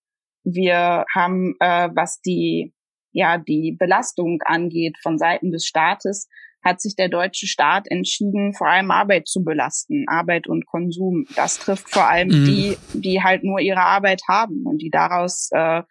[0.43, 2.73] Wir haben, äh, was die,
[3.11, 6.27] ja, die Belastung angeht von Seiten des Staates,
[6.63, 11.25] hat sich der deutsche Staat entschieden, vor allem Arbeit zu belasten, Arbeit und Konsum.
[11.35, 12.45] Das trifft vor allem mhm.
[12.45, 15.83] die, die halt nur ihre Arbeit haben und die daraus äh,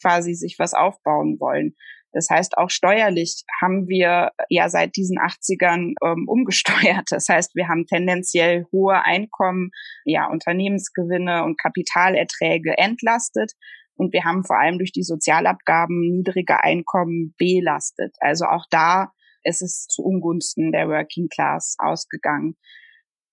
[0.00, 1.74] quasi sich was aufbauen wollen.
[2.12, 7.06] Das heißt, auch steuerlich haben wir ja seit diesen 80ern ähm, umgesteuert.
[7.10, 9.70] Das heißt, wir haben tendenziell hohe Einkommen,
[10.04, 13.52] ja, Unternehmensgewinne und Kapitalerträge entlastet.
[13.94, 18.16] Und wir haben vor allem durch die Sozialabgaben niedrige Einkommen belastet.
[18.18, 19.12] Also auch da
[19.44, 22.56] ist es zu Ungunsten der Working Class ausgegangen.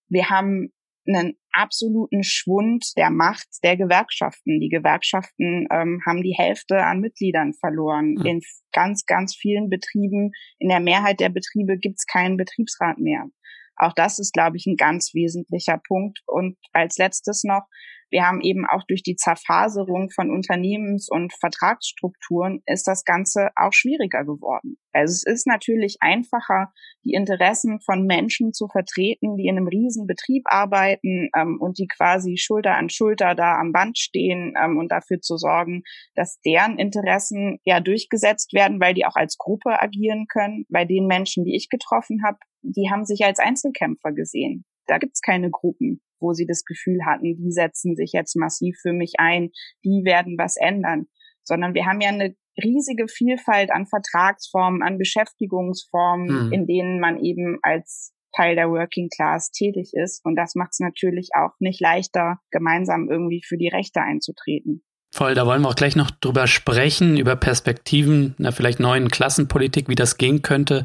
[0.10, 0.72] Wir haben
[1.08, 4.60] einen absoluten Schwund der Macht der Gewerkschaften.
[4.60, 8.16] Die Gewerkschaften ähm, haben die Hälfte an Mitgliedern verloren.
[8.16, 8.26] Mhm.
[8.26, 8.42] In
[8.74, 13.26] ganz, ganz vielen Betrieben, in der Mehrheit der Betriebe gibt es keinen Betriebsrat mehr.
[13.78, 16.20] Auch das ist, glaube ich, ein ganz wesentlicher Punkt.
[16.26, 17.64] Und als letztes noch,
[18.10, 23.74] wir haben eben auch durch die Zerfaserung von Unternehmens- und Vertragsstrukturen ist das Ganze auch
[23.74, 24.78] schwieriger geworden.
[24.94, 26.72] Also es ist natürlich einfacher,
[27.04, 31.88] die Interessen von Menschen zu vertreten, die in einem riesen Betrieb arbeiten ähm, und die
[31.88, 35.84] quasi Schulter an Schulter da am Band stehen ähm, und dafür zu sorgen,
[36.16, 40.66] dass deren Interessen ja durchgesetzt werden, weil die auch als Gruppe agieren können.
[40.70, 44.66] Bei den Menschen, die ich getroffen habe, die haben sich als Einzelkämpfer gesehen.
[44.88, 48.94] Da gibt's keine Gruppen wo sie das Gefühl hatten, die setzen sich jetzt massiv für
[48.94, 49.50] mich ein,
[49.84, 51.08] die werden was ändern,
[51.44, 56.52] sondern wir haben ja eine riesige Vielfalt an Vertragsformen, an Beschäftigungsformen, mhm.
[56.54, 60.24] in denen man eben als Teil der Working Class tätig ist.
[60.24, 64.84] Und das macht es natürlich auch nicht leichter, gemeinsam irgendwie für die Rechte einzutreten.
[65.12, 69.88] Voll, da wollen wir auch gleich noch drüber sprechen, über Perspektiven einer vielleicht neuen Klassenpolitik,
[69.88, 70.84] wie das gehen könnte,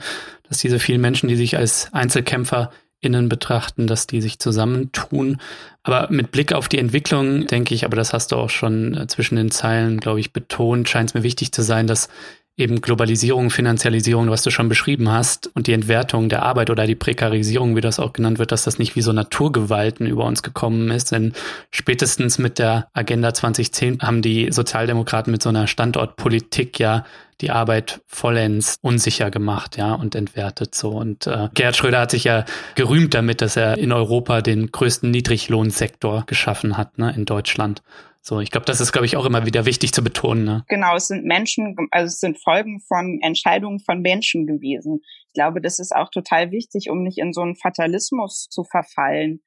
[0.48, 2.70] dass diese vielen Menschen, die sich als Einzelkämpfer
[3.02, 5.38] innen betrachten, dass die sich zusammentun.
[5.82, 9.06] Aber mit Blick auf die Entwicklung denke ich, aber das hast du auch schon äh,
[9.08, 12.08] zwischen den Zeilen, glaube ich, betont, scheint es mir wichtig zu sein, dass
[12.56, 16.94] eben Globalisierung, Finanzialisierung, was du schon beschrieben hast, und die Entwertung der Arbeit oder die
[16.94, 20.90] Prekarisierung, wie das auch genannt wird, dass das nicht wie so Naturgewalten über uns gekommen
[20.90, 21.12] ist.
[21.12, 21.32] Denn
[21.70, 27.04] spätestens mit der Agenda 2010 haben die Sozialdemokraten mit so einer Standortpolitik ja
[27.40, 30.90] die Arbeit vollends unsicher gemacht, ja, und entwertet so.
[30.90, 32.44] Und äh, Gerhard Schröder hat sich ja
[32.76, 37.82] gerühmt damit, dass er in Europa den größten Niedriglohnsektor geschaffen hat, ne, in Deutschland.
[38.24, 40.44] So, ich glaube, das ist, glaube ich, auch immer wieder wichtig zu betonen.
[40.44, 40.64] Ne?
[40.68, 45.00] Genau, es sind Menschen, also es sind Folgen von Entscheidungen von Menschen gewesen.
[45.26, 49.42] Ich glaube, das ist auch total wichtig, um nicht in so einen Fatalismus zu verfallen.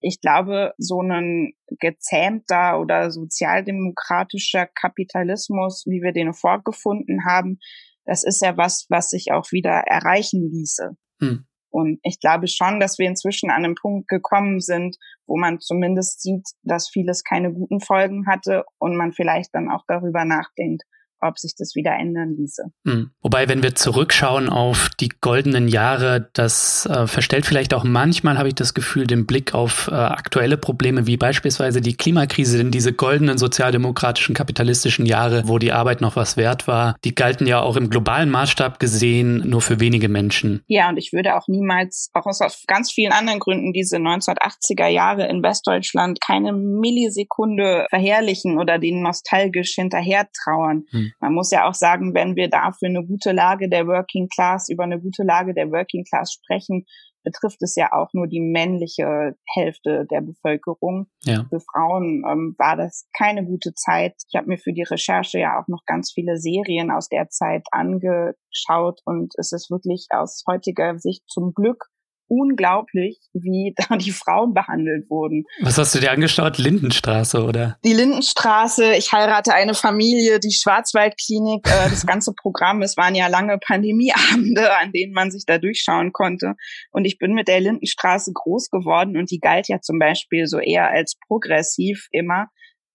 [0.00, 7.58] Ich glaube, so ein gezähmter oder sozialdemokratischer Kapitalismus, wie wir den vorgefunden haben,
[8.04, 10.96] das ist ja was, was sich auch wieder erreichen ließe.
[11.20, 11.46] Hm.
[11.70, 14.96] Und ich glaube schon, dass wir inzwischen an einem Punkt gekommen sind,
[15.26, 19.84] wo man zumindest sieht, dass vieles keine guten Folgen hatte und man vielleicht dann auch
[19.86, 20.82] darüber nachdenkt,
[21.20, 22.64] ob sich das wieder ändern ließe.
[22.86, 23.10] Hm.
[23.22, 28.48] Wobei, wenn wir zurückschauen auf die goldenen Jahre, das äh, verstellt vielleicht auch manchmal, habe
[28.48, 32.92] ich das Gefühl, den Blick auf äh, aktuelle Probleme wie beispielsweise die Klimakrise, denn diese
[32.92, 37.76] goldenen sozialdemokratischen kapitalistischen Jahre, wo die Arbeit noch was wert war, die galten ja auch
[37.76, 40.62] im globalen Maßstab gesehen nur für wenige Menschen.
[40.66, 45.28] Ja, und ich würde auch niemals, auch aus ganz vielen anderen Gründen, diese 1980er Jahre
[45.28, 50.84] in Westdeutschland keine Millisekunde verherrlichen oder denen nostalgisch hinterher trauern.
[50.90, 51.09] Hm.
[51.20, 54.68] Man muss ja auch sagen, wenn wir da für eine gute Lage der Working Class,
[54.68, 56.84] über eine gute Lage der Working Class sprechen,
[57.22, 61.06] betrifft es ja auch nur die männliche Hälfte der Bevölkerung.
[61.24, 61.44] Ja.
[61.48, 64.14] Für Frauen ähm, war das keine gute Zeit.
[64.30, 67.66] Ich habe mir für die Recherche ja auch noch ganz viele Serien aus der Zeit
[67.72, 71.89] angeschaut und es ist wirklich aus heutiger Sicht zum Glück
[72.30, 75.44] unglaublich, wie da die Frauen behandelt wurden.
[75.60, 76.58] Was hast du dir angeschaut?
[76.58, 77.76] Lindenstraße, oder?
[77.84, 82.82] Die Lindenstraße, ich heirate eine Familie, die Schwarzwaldklinik, äh, das ganze Programm.
[82.82, 86.54] Es waren ja lange Pandemieabende, an denen man sich da durchschauen konnte.
[86.92, 90.58] Und ich bin mit der Lindenstraße groß geworden und die galt ja zum Beispiel so
[90.58, 92.46] eher als progressiv immer.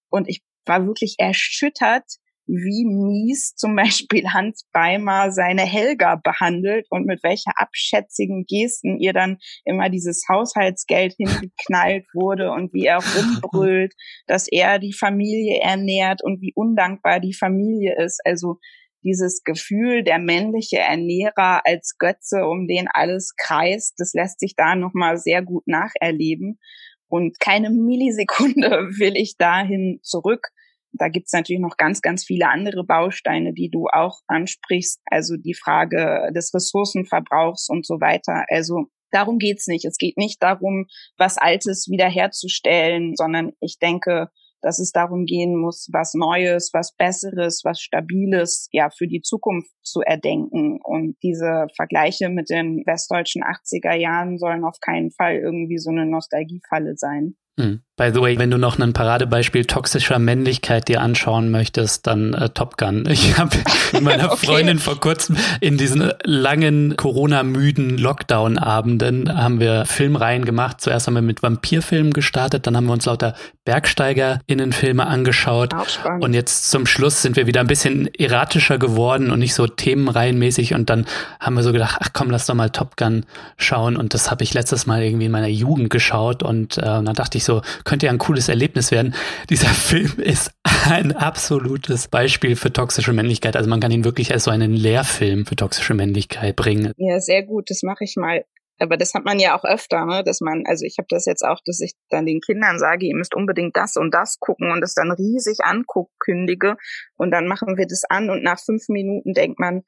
[0.10, 2.06] Und ich war wirklich erschüttert,
[2.48, 9.14] wie mies zum Beispiel Hans Beimer seine Helga behandelt und mit welcher abschätzigen Gesten ihr
[9.14, 13.94] dann immer dieses Haushaltsgeld hingeknallt wurde und wie er rumbrüllt,
[14.28, 18.22] dass er die Familie ernährt und wie undankbar die Familie ist.
[18.26, 18.58] Also
[19.04, 24.76] dieses Gefühl, der männliche Ernährer als Götze, um den alles kreist, das lässt sich da
[24.76, 26.60] nochmal sehr gut nacherleben.
[27.08, 30.50] Und keine Millisekunde will ich dahin zurück
[30.98, 35.02] da gibt's natürlich noch ganz, ganz viele andere Bausteine, die du auch ansprichst.
[35.06, 38.46] Also die Frage des Ressourcenverbrauchs und so weiter.
[38.50, 39.86] Also darum geht's nicht.
[39.86, 40.88] Es geht nicht darum,
[41.18, 44.30] was Altes wiederherzustellen, sondern ich denke,
[44.62, 49.70] dass es darum gehen muss, was Neues, was Besseres, was Stabiles, ja, für die Zukunft
[49.84, 50.80] zu erdenken.
[50.84, 56.08] Und diese Vergleiche mit den westdeutschen 80er Jahren sollen auf keinen Fall irgendwie so eine
[56.08, 57.36] Nostalgiefalle sein.
[57.58, 57.82] Hm.
[57.98, 62.50] By the way, wenn du noch ein Paradebeispiel toxischer Männlichkeit dir anschauen möchtest, dann äh,
[62.50, 63.06] Top Gun.
[63.10, 63.56] Ich habe
[63.94, 64.48] mit meiner okay.
[64.48, 70.82] Freundin vor kurzem in diesen langen Corona-müden Lockdown-Abenden haben wir Filmreihen gemacht.
[70.82, 73.34] Zuerst haben wir mit Vampirfilmen gestartet, dann haben wir uns lauter
[73.64, 75.74] BergsteigerInnenfilme angeschaut.
[76.20, 80.74] Und jetzt zum Schluss sind wir wieder ein bisschen erratischer geworden und nicht so themenreihenmäßig.
[80.74, 81.06] Und dann
[81.40, 83.26] haben wir so gedacht, ach komm, lass doch mal Top Gun
[83.56, 83.96] schauen.
[83.96, 86.44] Und das habe ich letztes Mal irgendwie in meiner Jugend geschaut.
[86.44, 89.16] Und äh, dann dachte ich so, könnte ja ein cooles Erlebnis werden.
[89.50, 90.52] Dieser Film ist
[90.90, 93.56] ein absolutes Beispiel für toxische Männlichkeit.
[93.56, 96.92] Also man kann ihn wirklich als so einen Lehrfilm für toxische Männlichkeit bringen.
[96.98, 97.70] Ja, sehr gut.
[97.70, 98.44] Das mache ich mal.
[98.78, 100.24] Aber das hat man ja auch öfter, ne?
[100.26, 103.16] dass man, also ich habe das jetzt auch, dass ich dann den Kindern sage, ihr
[103.16, 106.76] müsst unbedingt das und das gucken und es dann riesig anguckt, kündige
[107.16, 109.84] und dann machen wir das an und nach fünf Minuten denkt man,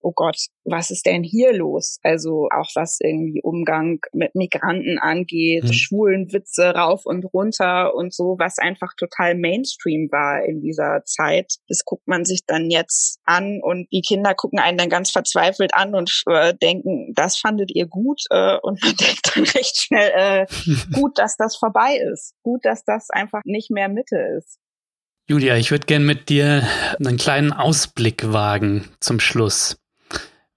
[0.00, 1.98] oh Gott, was ist denn hier los?
[2.02, 5.72] Also auch was irgendwie Umgang mit Migranten angeht, mhm.
[5.72, 11.56] schwulen Witze rauf und runter und so, was einfach total Mainstream war in dieser Zeit.
[11.68, 15.74] Das guckt man sich dann jetzt an und die Kinder gucken einen dann ganz verzweifelt
[15.74, 20.10] an und äh, denken, das fandet ihr gut äh, und man denkt dann recht schnell,
[20.14, 20.46] äh,
[20.92, 24.58] gut, dass das vorbei ist, gut, dass das einfach nicht mehr Mitte ist.
[25.30, 26.66] Julia, ich würde gern mit dir
[26.98, 29.76] einen kleinen Ausblick wagen zum Schluss.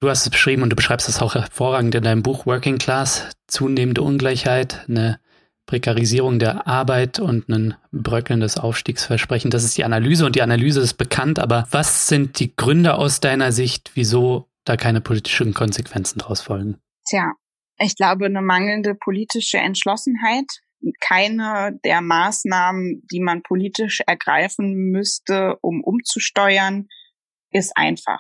[0.02, 3.30] Du hast es beschrieben und du beschreibst es auch hervorragend in deinem Buch Working Class,
[3.46, 5.20] zunehmende Ungleichheit, eine
[5.68, 9.52] Prekarisierung der Arbeit und ein bröckelndes Aufstiegsversprechen.
[9.52, 13.20] Das ist die Analyse und die Analyse ist bekannt, aber was sind die Gründe aus
[13.20, 16.82] deiner Sicht, wieso da keine politischen Konsequenzen draus folgen?
[17.08, 17.34] Tja,
[17.78, 20.48] Ich glaube, eine mangelnde politische Entschlossenheit.
[21.00, 26.88] Keine der Maßnahmen, die man politisch ergreifen müsste, um umzusteuern,
[27.52, 28.20] ist einfach.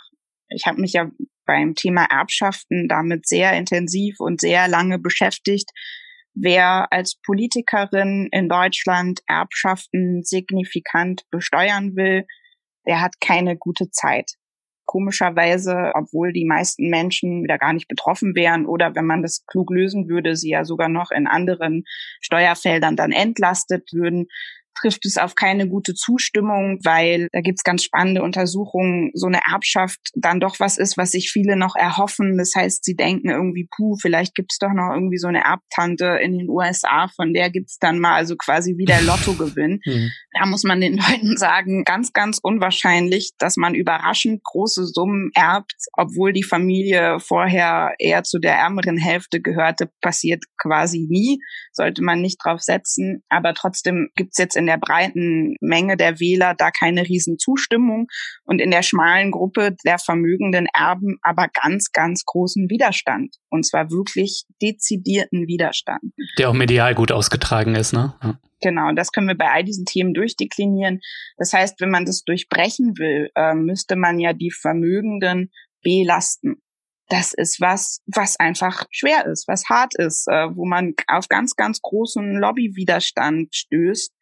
[0.49, 1.09] Ich habe mich ja
[1.51, 5.69] beim Thema Erbschaften damit sehr intensiv und sehr lange beschäftigt.
[6.33, 12.25] Wer als Politikerin in Deutschland Erbschaften signifikant besteuern will,
[12.87, 14.35] der hat keine gute Zeit
[14.85, 19.71] komischerweise, obwohl die meisten Menschen wieder gar nicht betroffen wären oder wenn man das klug
[19.71, 21.83] lösen würde, sie ja sogar noch in anderen
[22.19, 24.27] Steuerfeldern dann entlastet würden,
[24.79, 29.99] trifft es auf keine gute Zustimmung, weil da gibt's ganz spannende Untersuchungen, so eine Erbschaft
[30.15, 32.37] dann doch was ist, was sich viele noch erhoffen.
[32.37, 36.37] Das heißt, sie denken irgendwie, puh, vielleicht gibt's doch noch irgendwie so eine Erbtante in
[36.37, 39.79] den USA, von der gibt's dann mal also quasi wieder Lottogewinn.
[39.85, 40.11] Mhm.
[40.33, 45.75] Da muss man den Leuten sagen, ganz, ganz unwahrscheinlich, dass man überraschend große Summen erbt,
[45.93, 51.39] obwohl die Familie vorher eher zu der ärmeren Hälfte gehörte, passiert quasi nie,
[51.71, 53.23] sollte man nicht drauf setzen.
[53.29, 58.07] Aber trotzdem gibt's jetzt in der breiten Menge der Wähler da keine Riesenzustimmung
[58.45, 63.35] und in der schmalen Gruppe der vermögenden Erben aber ganz, ganz großen Widerstand.
[63.49, 66.13] Und zwar wirklich dezidierten Widerstand.
[66.37, 68.13] Der auch medial gut ausgetragen ist, ne?
[68.23, 68.39] Ja.
[68.63, 71.01] Genau, das können wir bei all diesen Themen durchdeklinieren.
[71.37, 75.51] Das heißt, wenn man das durchbrechen will, äh, müsste man ja die Vermögenden
[75.81, 76.61] belasten
[77.11, 81.55] das ist was, was einfach schwer ist, was hart ist, äh, wo man auf ganz,
[81.55, 84.13] ganz großen Lobbywiderstand stößt.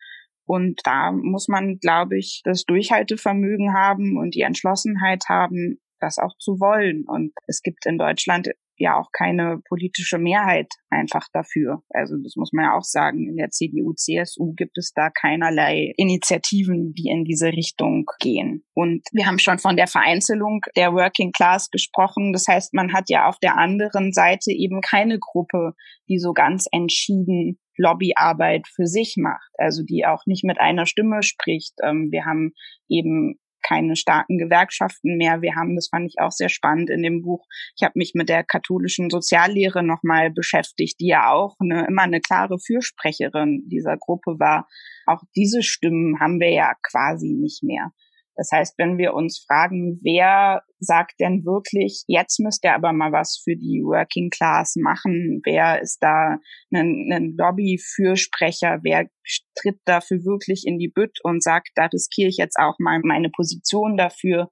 [0.50, 6.36] Und da muss man, glaube ich, das Durchhaltevermögen haben und die Entschlossenheit haben, das auch
[6.39, 7.04] zu wollen.
[7.06, 11.84] Und es gibt in Deutschland ja auch keine politische Mehrheit einfach dafür.
[11.89, 13.30] Also das muss man ja auch sagen.
[13.30, 18.66] In der CDU, CSU gibt es da keinerlei Initiativen, die in diese Richtung gehen.
[18.74, 22.34] Und wir haben schon von der Vereinzelung der Working Class gesprochen.
[22.34, 25.74] Das heißt, man hat ja auf der anderen Seite eben keine Gruppe,
[26.08, 31.23] die so ganz entschieden Lobbyarbeit für sich macht, also die auch nicht mit einer Stimme
[31.23, 31.73] spricht.
[31.82, 32.51] Ähm, wir haben
[32.89, 35.41] eben keine starken Gewerkschaften mehr.
[35.41, 37.45] Wir haben, das fand ich auch sehr spannend in dem Buch.
[37.75, 42.21] Ich habe mich mit der katholischen Soziallehre nochmal beschäftigt, die ja auch eine, immer eine
[42.21, 44.67] klare Fürsprecherin dieser Gruppe war.
[45.05, 47.91] Auch diese Stimmen haben wir ja quasi nicht mehr.
[48.39, 53.11] Das heißt, wenn wir uns fragen, wer sagt denn wirklich, jetzt müsst ihr aber mal
[53.11, 56.37] was für die Working Class machen, wer ist da
[56.71, 59.09] ein, ein Lobby-Fürsprecher, wer
[59.55, 63.29] tritt dafür wirklich in die Bütt und sagt, da riskiere ich jetzt auch mal meine
[63.29, 64.49] Position dafür,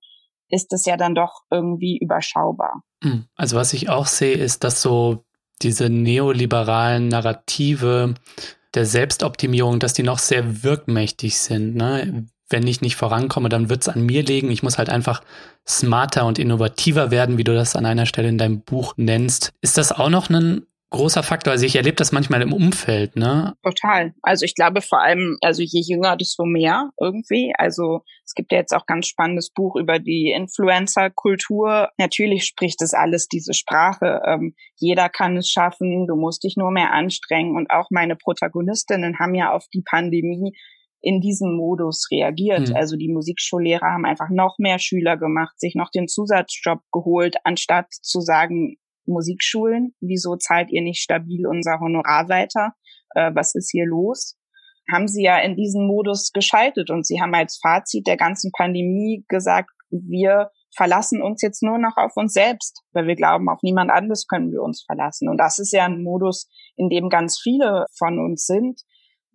[0.50, 2.84] ist das ja dann doch irgendwie überschaubar.
[3.02, 3.24] Hm.
[3.36, 5.24] Also was ich auch sehe, ist, dass so
[5.62, 8.16] diese neoliberalen Narrative
[8.74, 11.76] der Selbstoptimierung, dass die noch sehr wirkmächtig sind.
[11.76, 12.28] Ne?
[12.50, 14.52] Wenn ich nicht vorankomme, dann wird es an mir liegen.
[14.52, 15.22] Ich muss halt einfach
[15.68, 19.52] smarter und innovativer werden, wie du das an einer Stelle in deinem Buch nennst.
[19.62, 21.52] Ist das auch noch ein großer Faktor?
[21.52, 23.56] Also ich erlebe das manchmal im Umfeld, ne?
[23.64, 24.14] Total.
[24.22, 27.54] Also ich glaube vor allem, also je jünger, desto mehr irgendwie.
[27.58, 31.90] Also es gibt ja jetzt auch ganz spannendes Buch über die Influencer-Kultur.
[31.98, 34.22] Natürlich spricht das alles diese Sprache.
[34.26, 36.08] Ähm, jeder kann es schaffen.
[36.08, 37.58] Du musst dich nur mehr anstrengen.
[37.58, 40.54] Und auch meine Protagonistinnen haben ja auf die Pandemie
[41.08, 42.70] in diesem Modus reagiert.
[42.70, 42.76] Mhm.
[42.76, 47.88] Also die Musikschullehrer haben einfach noch mehr Schüler gemacht, sich noch den Zusatzjob geholt, anstatt
[47.90, 52.74] zu sagen, Musikschulen, wieso zahlt ihr nicht stabil unser Honorar weiter?
[53.16, 54.38] Äh, was ist hier los?
[54.92, 59.24] Haben sie ja in diesen Modus geschaltet und sie haben als Fazit der ganzen Pandemie
[59.30, 63.92] gesagt, wir verlassen uns jetzt nur noch auf uns selbst, weil wir glauben, auf niemand
[63.92, 65.30] anderes können wir uns verlassen.
[65.30, 68.82] Und das ist ja ein Modus, in dem ganz viele von uns sind.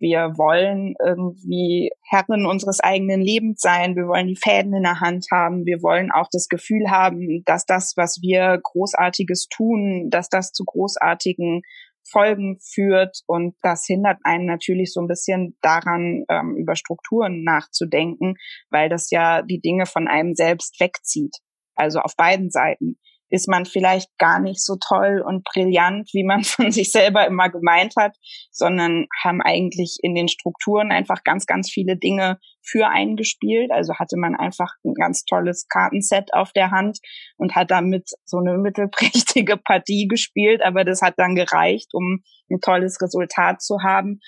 [0.03, 3.95] Wir wollen irgendwie Herren unseres eigenen Lebens sein.
[3.95, 5.65] Wir wollen die Fäden in der Hand haben.
[5.65, 10.65] Wir wollen auch das Gefühl haben, dass das, was wir Großartiges tun, dass das zu
[10.65, 11.61] großartigen
[12.05, 13.21] Folgen führt.
[13.27, 18.35] Und das hindert einen natürlich so ein bisschen daran, ähm, über Strukturen nachzudenken,
[18.71, 21.37] weil das ja die Dinge von einem selbst wegzieht.
[21.75, 22.97] Also auf beiden Seiten
[23.33, 27.49] ist man vielleicht gar nicht so toll und brillant, wie man von sich selber immer
[27.49, 28.15] gemeint hat,
[28.51, 33.71] sondern haben eigentlich in den Strukturen einfach ganz, ganz viele Dinge für eingespielt.
[33.71, 36.99] Also hatte man einfach ein ganz tolles Kartenset auf der Hand
[37.37, 42.21] und hat damit so eine mittelprächtige Partie gespielt, aber das hat dann gereicht, um
[42.51, 44.19] ein tolles Resultat zu haben.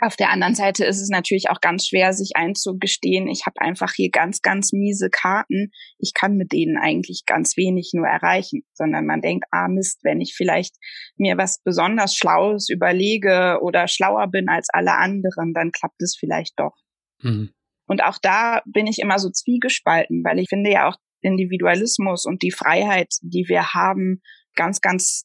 [0.00, 3.92] Auf der anderen Seite ist es natürlich auch ganz schwer, sich einzugestehen, ich habe einfach
[3.92, 5.70] hier ganz, ganz miese Karten.
[5.98, 10.20] Ich kann mit denen eigentlich ganz wenig nur erreichen, sondern man denkt, ah Mist, wenn
[10.20, 10.74] ich vielleicht
[11.16, 16.58] mir was besonders Schlaues überlege oder schlauer bin als alle anderen, dann klappt es vielleicht
[16.58, 16.74] doch.
[17.22, 17.50] Mhm.
[17.86, 22.42] Und auch da bin ich immer so zwiegespalten, weil ich finde ja auch Individualismus und
[22.42, 24.20] die Freiheit, die wir haben,
[24.54, 25.24] ganz, ganz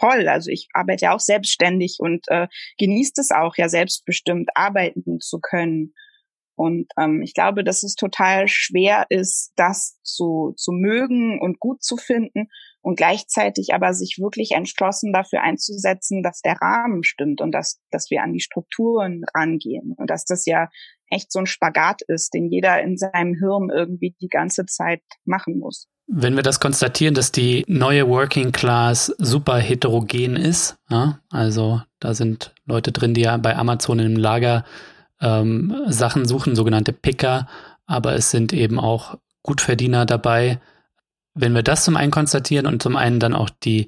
[0.00, 0.28] toll.
[0.28, 2.48] Also ich arbeite ja auch selbstständig und äh,
[2.78, 5.94] genießt es auch, ja selbstbestimmt arbeiten zu können.
[6.56, 11.82] Und ähm, ich glaube, dass es total schwer ist, das zu, zu mögen und gut
[11.82, 12.48] zu finden
[12.82, 18.10] und gleichzeitig aber sich wirklich entschlossen dafür einzusetzen, dass der Rahmen stimmt und dass, dass
[18.10, 20.68] wir an die Strukturen rangehen und dass das ja
[21.10, 25.58] echt so ein Spagat ist, den jeder in seinem Hirn irgendwie die ganze Zeit machen
[25.58, 25.88] muss.
[26.06, 32.14] Wenn wir das konstatieren, dass die neue Working Class super heterogen ist, ja, also da
[32.14, 34.64] sind Leute drin, die ja bei Amazon im Lager
[35.20, 37.46] ähm, Sachen suchen, sogenannte Picker,
[37.86, 40.60] aber es sind eben auch Gutverdiener dabei.
[41.34, 43.86] Wenn wir das zum einen konstatieren und zum einen dann auch die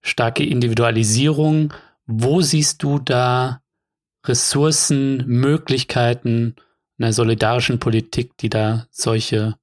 [0.00, 1.72] starke Individualisierung,
[2.06, 3.60] wo siehst du da
[4.24, 6.56] Ressourcen, Möglichkeiten
[6.98, 9.56] einer solidarischen Politik, die da solche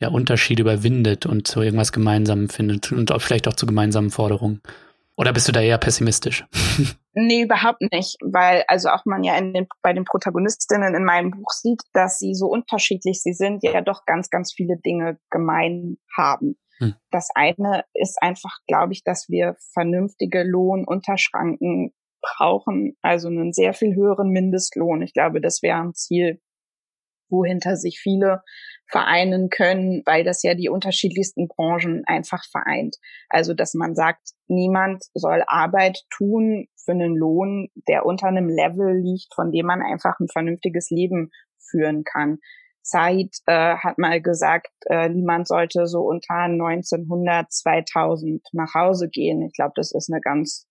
[0.00, 4.60] ja, Unterschiede überwindet und zu irgendwas Gemeinsamem findet und auch vielleicht auch zu gemeinsamen Forderungen?
[5.16, 6.44] Oder bist du da eher pessimistisch?
[7.14, 11.50] nee, überhaupt nicht, weil also auch man ja den, bei den Protagonistinnen in meinem Buch
[11.50, 16.56] sieht, dass sie so unterschiedlich sie sind, ja doch ganz, ganz viele Dinge gemein haben.
[16.78, 16.96] Hm.
[17.10, 21.92] Das eine ist einfach, glaube ich, dass wir vernünftige Lohnunterschranken
[22.36, 25.02] brauchen, also einen sehr viel höheren Mindestlohn.
[25.02, 26.40] Ich glaube, das wäre ein Ziel,
[27.30, 28.42] wohinter sich viele
[28.90, 32.96] vereinen können, weil das ja die unterschiedlichsten Branchen einfach vereint.
[33.28, 38.96] Also, dass man sagt, niemand soll Arbeit tun für einen Lohn, der unter einem Level
[38.96, 42.38] liegt, von dem man einfach ein vernünftiges Leben führen kann.
[42.82, 49.40] Said äh, hat mal gesagt, äh, niemand sollte so unter 1900, 2000 nach Hause gehen.
[49.42, 50.66] Ich glaube, das ist eine ganz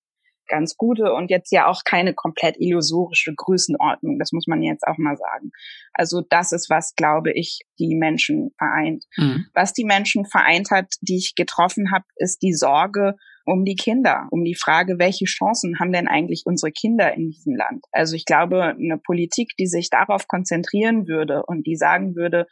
[0.48, 4.20] ganz gute und jetzt ja auch keine komplett illusorische Größenordnung.
[4.20, 5.52] Das muss man jetzt auch mal sagen.
[5.94, 9.06] Also das ist, was, glaube ich, die Menschen vereint.
[9.18, 9.46] Mhm.
[9.54, 13.16] Was die Menschen vereint hat, die ich getroffen habe, ist die Sorge
[13.46, 17.56] um die Kinder, um die Frage, welche Chancen haben denn eigentlich unsere Kinder in diesem
[17.56, 17.86] Land?
[17.92, 22.48] Also ich glaube, eine Politik, die sich darauf konzentrieren würde und die sagen würde,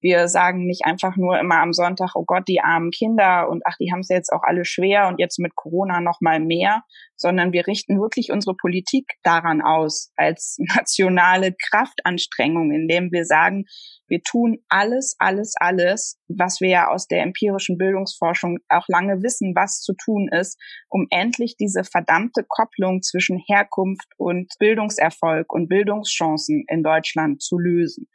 [0.00, 3.76] wir sagen nicht einfach nur immer am Sonntag, oh Gott, die armen Kinder und ach,
[3.80, 6.82] die haben es jetzt auch alle schwer und jetzt mit Corona noch mal mehr,
[7.16, 13.64] sondern wir richten wirklich unsere Politik daran aus als nationale Kraftanstrengung, indem wir sagen,
[14.06, 19.54] wir tun alles, alles, alles, was wir ja aus der empirischen Bildungsforschung auch lange wissen,
[19.54, 26.64] was zu tun ist, um endlich diese verdammte Kopplung zwischen Herkunft und Bildungserfolg und Bildungschancen
[26.68, 28.08] in Deutschland zu lösen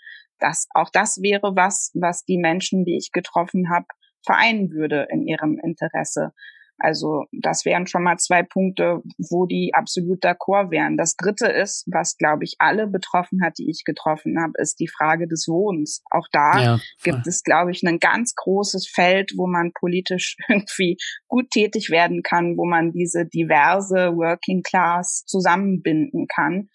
[0.44, 3.86] das, auch das wäre was, was die Menschen, die ich getroffen habe,
[4.26, 6.34] vereinen würde in ihrem Interesse.
[6.80, 10.98] Also das wären schon mal zwei Punkte, wo die absolut d'accord wären.
[10.98, 14.90] Das Dritte ist, was, glaube ich, alle betroffen hat, die ich getroffen habe, ist die
[14.90, 16.04] Frage des Wohnens.
[16.10, 20.98] Auch da ja, gibt es, glaube ich, ein ganz großes Feld, wo man politisch irgendwie
[21.28, 26.70] gut tätig werden kann, wo man diese diverse Working Class zusammenbinden kann.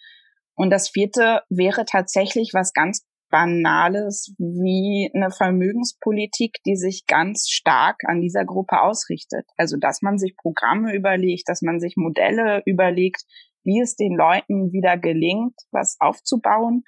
[0.54, 7.96] Und das vierte wäre tatsächlich was ganz Banales wie eine Vermögenspolitik, die sich ganz stark
[8.06, 9.46] an dieser Gruppe ausrichtet.
[9.56, 13.22] Also, dass man sich Programme überlegt, dass man sich Modelle überlegt,
[13.64, 16.84] wie es den Leuten wieder gelingt, was aufzubauen.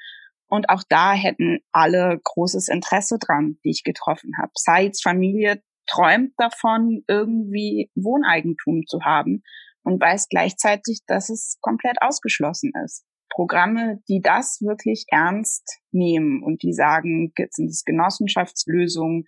[0.49, 4.51] Und auch da hätten alle großes Interesse dran, die ich getroffen habe.
[4.55, 9.43] Saids Familie träumt davon, irgendwie Wohneigentum zu haben
[9.83, 13.05] und weiß gleichzeitig, dass es komplett ausgeschlossen ist.
[13.31, 19.25] Programme, die das wirklich ernst nehmen und die sagen, sind es Genossenschaftslösungen,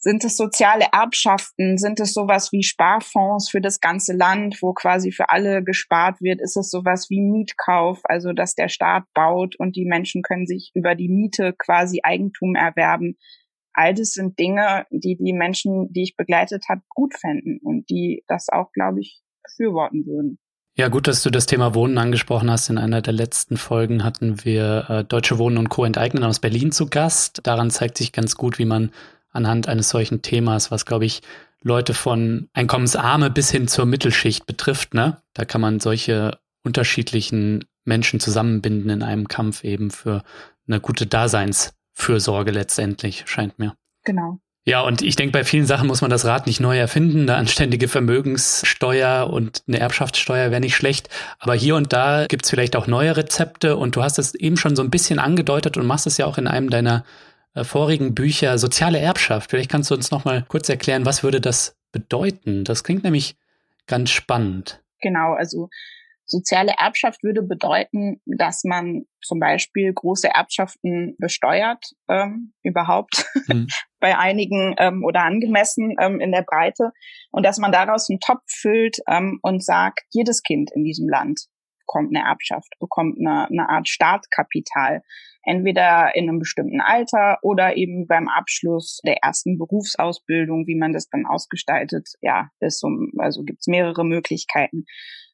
[0.00, 1.76] sind es soziale Erbschaften?
[1.76, 6.40] Sind es sowas wie Sparfonds für das ganze Land, wo quasi für alle gespart wird?
[6.40, 10.70] Ist es sowas wie Mietkauf, also dass der Staat baut und die Menschen können sich
[10.74, 13.18] über die Miete quasi Eigentum erwerben?
[13.72, 18.22] All das sind Dinge, die die Menschen, die ich begleitet habe, gut fänden und die
[18.28, 20.38] das auch, glaube ich, befürworten würden.
[20.78, 22.70] Ja, gut, dass du das Thema Wohnen angesprochen hast.
[22.70, 25.84] In einer der letzten Folgen hatten wir äh, Deutsche Wohnen und Co.
[25.84, 27.40] enteignen aus Berlin zu Gast.
[27.42, 28.92] Daran zeigt sich ganz gut, wie man
[29.32, 31.22] anhand eines solchen Themas, was, glaube ich,
[31.62, 35.20] Leute von Einkommensarme bis hin zur Mittelschicht betrifft, ne?
[35.34, 40.22] Da kann man solche unterschiedlichen Menschen zusammenbinden in einem Kampf eben für
[40.68, 43.74] eine gute Daseinsfürsorge letztendlich, scheint mir.
[44.04, 44.38] Genau.
[44.68, 47.22] Ja, und ich denke, bei vielen Sachen muss man das Rad nicht neu erfinden.
[47.22, 51.08] Eine anständige Vermögenssteuer und eine Erbschaftssteuer wäre nicht schlecht.
[51.38, 53.78] Aber hier und da gibt's vielleicht auch neue Rezepte.
[53.78, 56.36] Und du hast es eben schon so ein bisschen angedeutet und machst es ja auch
[56.36, 57.06] in einem deiner
[57.54, 59.48] äh, vorigen Bücher, soziale Erbschaft.
[59.48, 62.64] Vielleicht kannst du uns noch mal kurz erklären, was würde das bedeuten?
[62.64, 63.36] Das klingt nämlich
[63.86, 64.82] ganz spannend.
[65.00, 65.70] Genau, also
[66.26, 73.66] soziale Erbschaft würde bedeuten, dass man zum Beispiel große Erbschaften besteuert ähm, überhaupt mhm.
[74.00, 76.92] bei einigen ähm, oder angemessen ähm, in der Breite
[77.30, 81.48] und dass man daraus einen Topf füllt ähm, und sagt, jedes Kind in diesem Land
[81.88, 85.02] bekommt eine Erbschaft, bekommt eine, eine Art Startkapital,
[85.42, 91.08] entweder in einem bestimmten Alter oder eben beim Abschluss der ersten Berufsausbildung, wie man das
[91.08, 92.06] dann ausgestaltet.
[92.20, 94.84] Ja, ist so, also gibt's mehrere Möglichkeiten.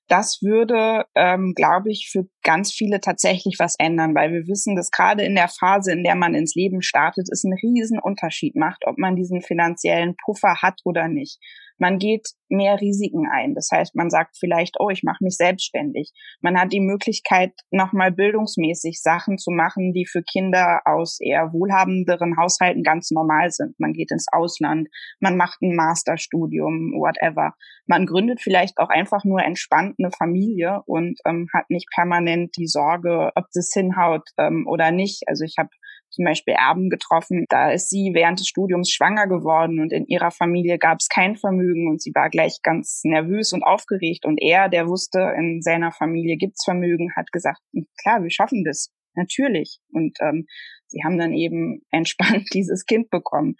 [0.08, 4.90] Das würde, ähm, glaube ich, für ganz viele tatsächlich was ändern, weil wir wissen, dass
[4.90, 8.86] gerade in der Phase, in der man ins Leben startet, es einen riesen Unterschied macht,
[8.86, 11.38] ob man diesen finanziellen Puffer hat oder nicht.
[11.78, 13.54] Man geht mehr Risiken ein.
[13.54, 16.12] Das heißt, man sagt vielleicht, oh, ich mache mich selbstständig.
[16.40, 22.36] Man hat die Möglichkeit, nochmal bildungsmäßig Sachen zu machen, die für Kinder aus eher wohlhabenderen
[22.36, 23.78] Haushalten ganz normal sind.
[23.78, 24.88] Man geht ins Ausland,
[25.20, 27.54] man macht ein Masterstudium, whatever.
[27.86, 32.66] Man gründet vielleicht auch einfach nur entspannt eine Familie und ähm, hat nicht permanent die
[32.66, 35.24] Sorge, ob das hinhaut ähm, oder nicht.
[35.26, 35.70] Also ich habe
[36.14, 37.44] zum Beispiel Erben getroffen.
[37.48, 41.36] Da ist sie während des Studiums schwanger geworden und in ihrer Familie gab es kein
[41.36, 44.24] Vermögen und sie war gleich ganz nervös und aufgeregt.
[44.24, 47.60] Und er, der wusste, in seiner Familie gibt's Vermögen, hat gesagt,
[48.00, 48.90] klar, wir schaffen das.
[49.16, 49.78] Natürlich.
[49.92, 50.46] Und ähm,
[50.86, 53.56] sie haben dann eben entspannt dieses Kind bekommen.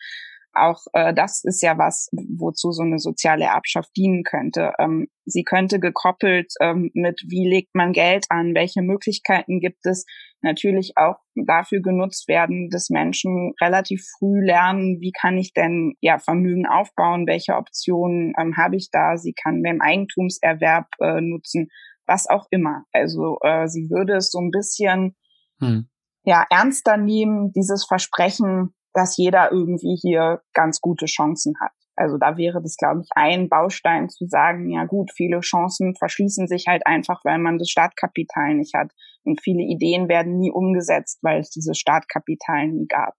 [0.54, 4.72] Auch äh, das ist ja was, wozu so eine soziale Erbschaft dienen könnte.
[4.78, 10.04] Ähm, sie könnte gekoppelt ähm, mit, wie legt man Geld an, welche Möglichkeiten gibt es,
[10.44, 16.18] natürlich auch dafür genutzt werden, dass Menschen relativ früh lernen, wie kann ich denn ja
[16.18, 19.16] Vermögen aufbauen, welche Optionen ähm, habe ich da.
[19.16, 21.68] Sie kann beim Eigentumserwerb äh, nutzen,
[22.06, 22.84] was auch immer.
[22.92, 25.16] Also äh, sie würde es so ein bisschen
[25.60, 25.88] hm.
[26.24, 31.72] ja ernster nehmen, dieses Versprechen, dass jeder irgendwie hier ganz gute Chancen hat.
[31.96, 36.48] Also da wäre das, glaube ich, ein Baustein zu sagen, ja gut, viele Chancen verschließen
[36.48, 38.90] sich halt einfach, weil man das Startkapital nicht hat.
[39.22, 43.14] Und viele Ideen werden nie umgesetzt, weil es dieses Startkapital nie gab.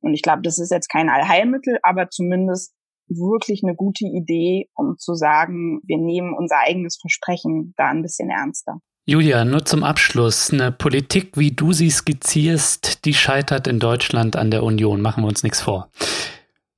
[0.00, 2.74] Und ich glaube, das ist jetzt kein Allheilmittel, aber zumindest
[3.08, 8.30] wirklich eine gute Idee, um zu sagen, wir nehmen unser eigenes Versprechen da ein bisschen
[8.30, 8.80] ernster.
[9.06, 10.52] Julia, nur zum Abschluss.
[10.52, 15.00] Eine Politik, wie du sie skizzierst, die scheitert in Deutschland an der Union.
[15.00, 15.90] Machen wir uns nichts vor.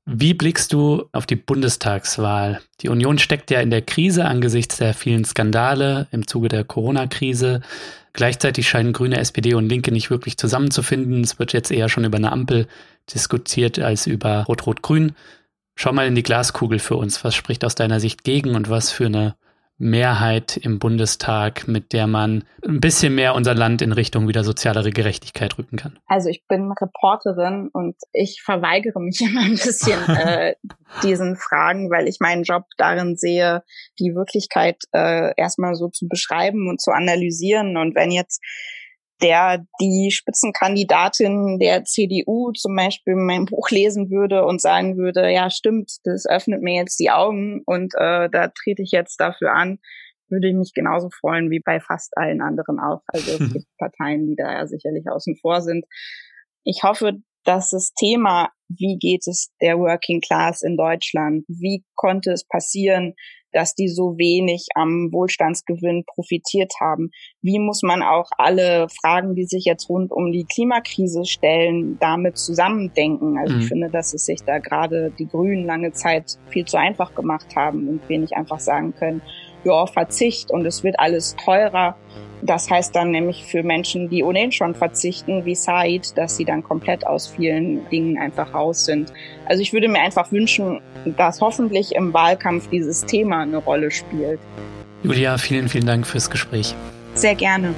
[0.04, 2.60] Wie blickst du auf die Bundestagswahl?
[2.80, 7.60] Die Union steckt ja in der Krise angesichts der vielen Skandale im Zuge der Corona-Krise.
[8.12, 11.22] Gleichzeitig scheinen Grüne, SPD und Linke nicht wirklich zusammenzufinden.
[11.22, 12.66] Es wird jetzt eher schon über eine Ampel
[13.14, 15.12] diskutiert als über Rot-Rot-Grün.
[15.76, 17.22] Schau mal in die Glaskugel für uns.
[17.24, 19.36] Was spricht aus deiner Sicht gegen und was für eine
[19.83, 24.91] Mehrheit im Bundestag, mit der man ein bisschen mehr unser Land in Richtung wieder sozialere
[24.91, 25.99] Gerechtigkeit rücken kann?
[26.07, 30.55] Also ich bin Reporterin und ich verweigere mich immer ein bisschen äh,
[31.03, 33.64] diesen Fragen, weil ich meinen Job darin sehe,
[33.99, 37.76] die Wirklichkeit äh, erstmal so zu beschreiben und zu analysieren.
[37.76, 38.41] Und wenn jetzt
[39.22, 45.50] der die Spitzenkandidatin der CDU zum Beispiel mein Buch lesen würde und sagen würde, ja
[45.50, 49.78] stimmt, das öffnet mir jetzt die Augen und äh, da trete ich jetzt dafür an,
[50.28, 53.02] würde ich mich genauso freuen wie bei fast allen anderen auch.
[53.06, 55.84] Also es gibt Parteien, die da ja sicherlich außen vor sind.
[56.64, 62.32] Ich hoffe, dass das Thema, wie geht es der Working Class in Deutschland, wie konnte
[62.32, 63.14] es passieren,
[63.53, 67.11] dass die so wenig am Wohlstandsgewinn profitiert haben.
[67.43, 72.38] Wie muss man auch alle Fragen, die sich jetzt rund um die Klimakrise stellen, damit
[72.38, 73.38] zusammendenken?
[73.38, 73.61] Also mhm.
[73.61, 77.55] ich finde, dass es sich da gerade die Grünen lange Zeit viel zu einfach gemacht
[77.55, 79.22] haben und wir nicht einfach sagen können,
[79.64, 81.96] ja, Verzicht und es wird alles teurer.
[82.42, 86.64] Das heißt dann nämlich für Menschen, die ohnehin schon verzichten, wie Said, dass sie dann
[86.64, 89.12] komplett aus vielen Dingen einfach raus sind.
[89.46, 90.80] Also ich würde mir einfach wünschen,
[91.16, 94.40] dass hoffentlich im Wahlkampf dieses Thema eine Rolle spielt.
[95.04, 96.74] Julia, vielen, vielen Dank fürs Gespräch.
[97.14, 97.74] Sehr gerne.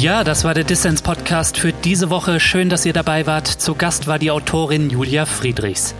[0.00, 2.38] Ja, das war der Dissens Podcast für diese Woche.
[2.38, 3.48] Schön, dass ihr dabei wart.
[3.48, 5.92] Zu Gast war die Autorin Julia Friedrichs.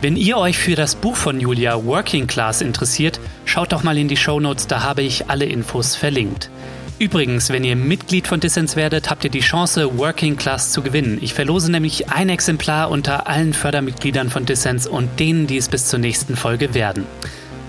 [0.00, 4.08] Wenn ihr euch für das Buch von Julia Working Class interessiert, schaut doch mal in
[4.08, 6.50] die Show Notes, da habe ich alle Infos verlinkt.
[6.98, 11.18] Übrigens, wenn ihr Mitglied von Dissens werdet, habt ihr die Chance, Working Class zu gewinnen.
[11.20, 15.86] Ich verlose nämlich ein Exemplar unter allen Fördermitgliedern von Dissens und denen, die es bis
[15.86, 17.06] zur nächsten Folge werden.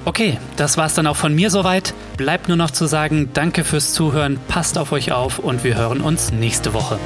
[0.06, 1.96] Okay, das war's dann auch von mir soweit.
[2.16, 6.00] Bleibt nur noch zu sagen, danke fürs Zuhören, passt auf euch auf und wir hören
[6.00, 7.00] uns nächste Woche.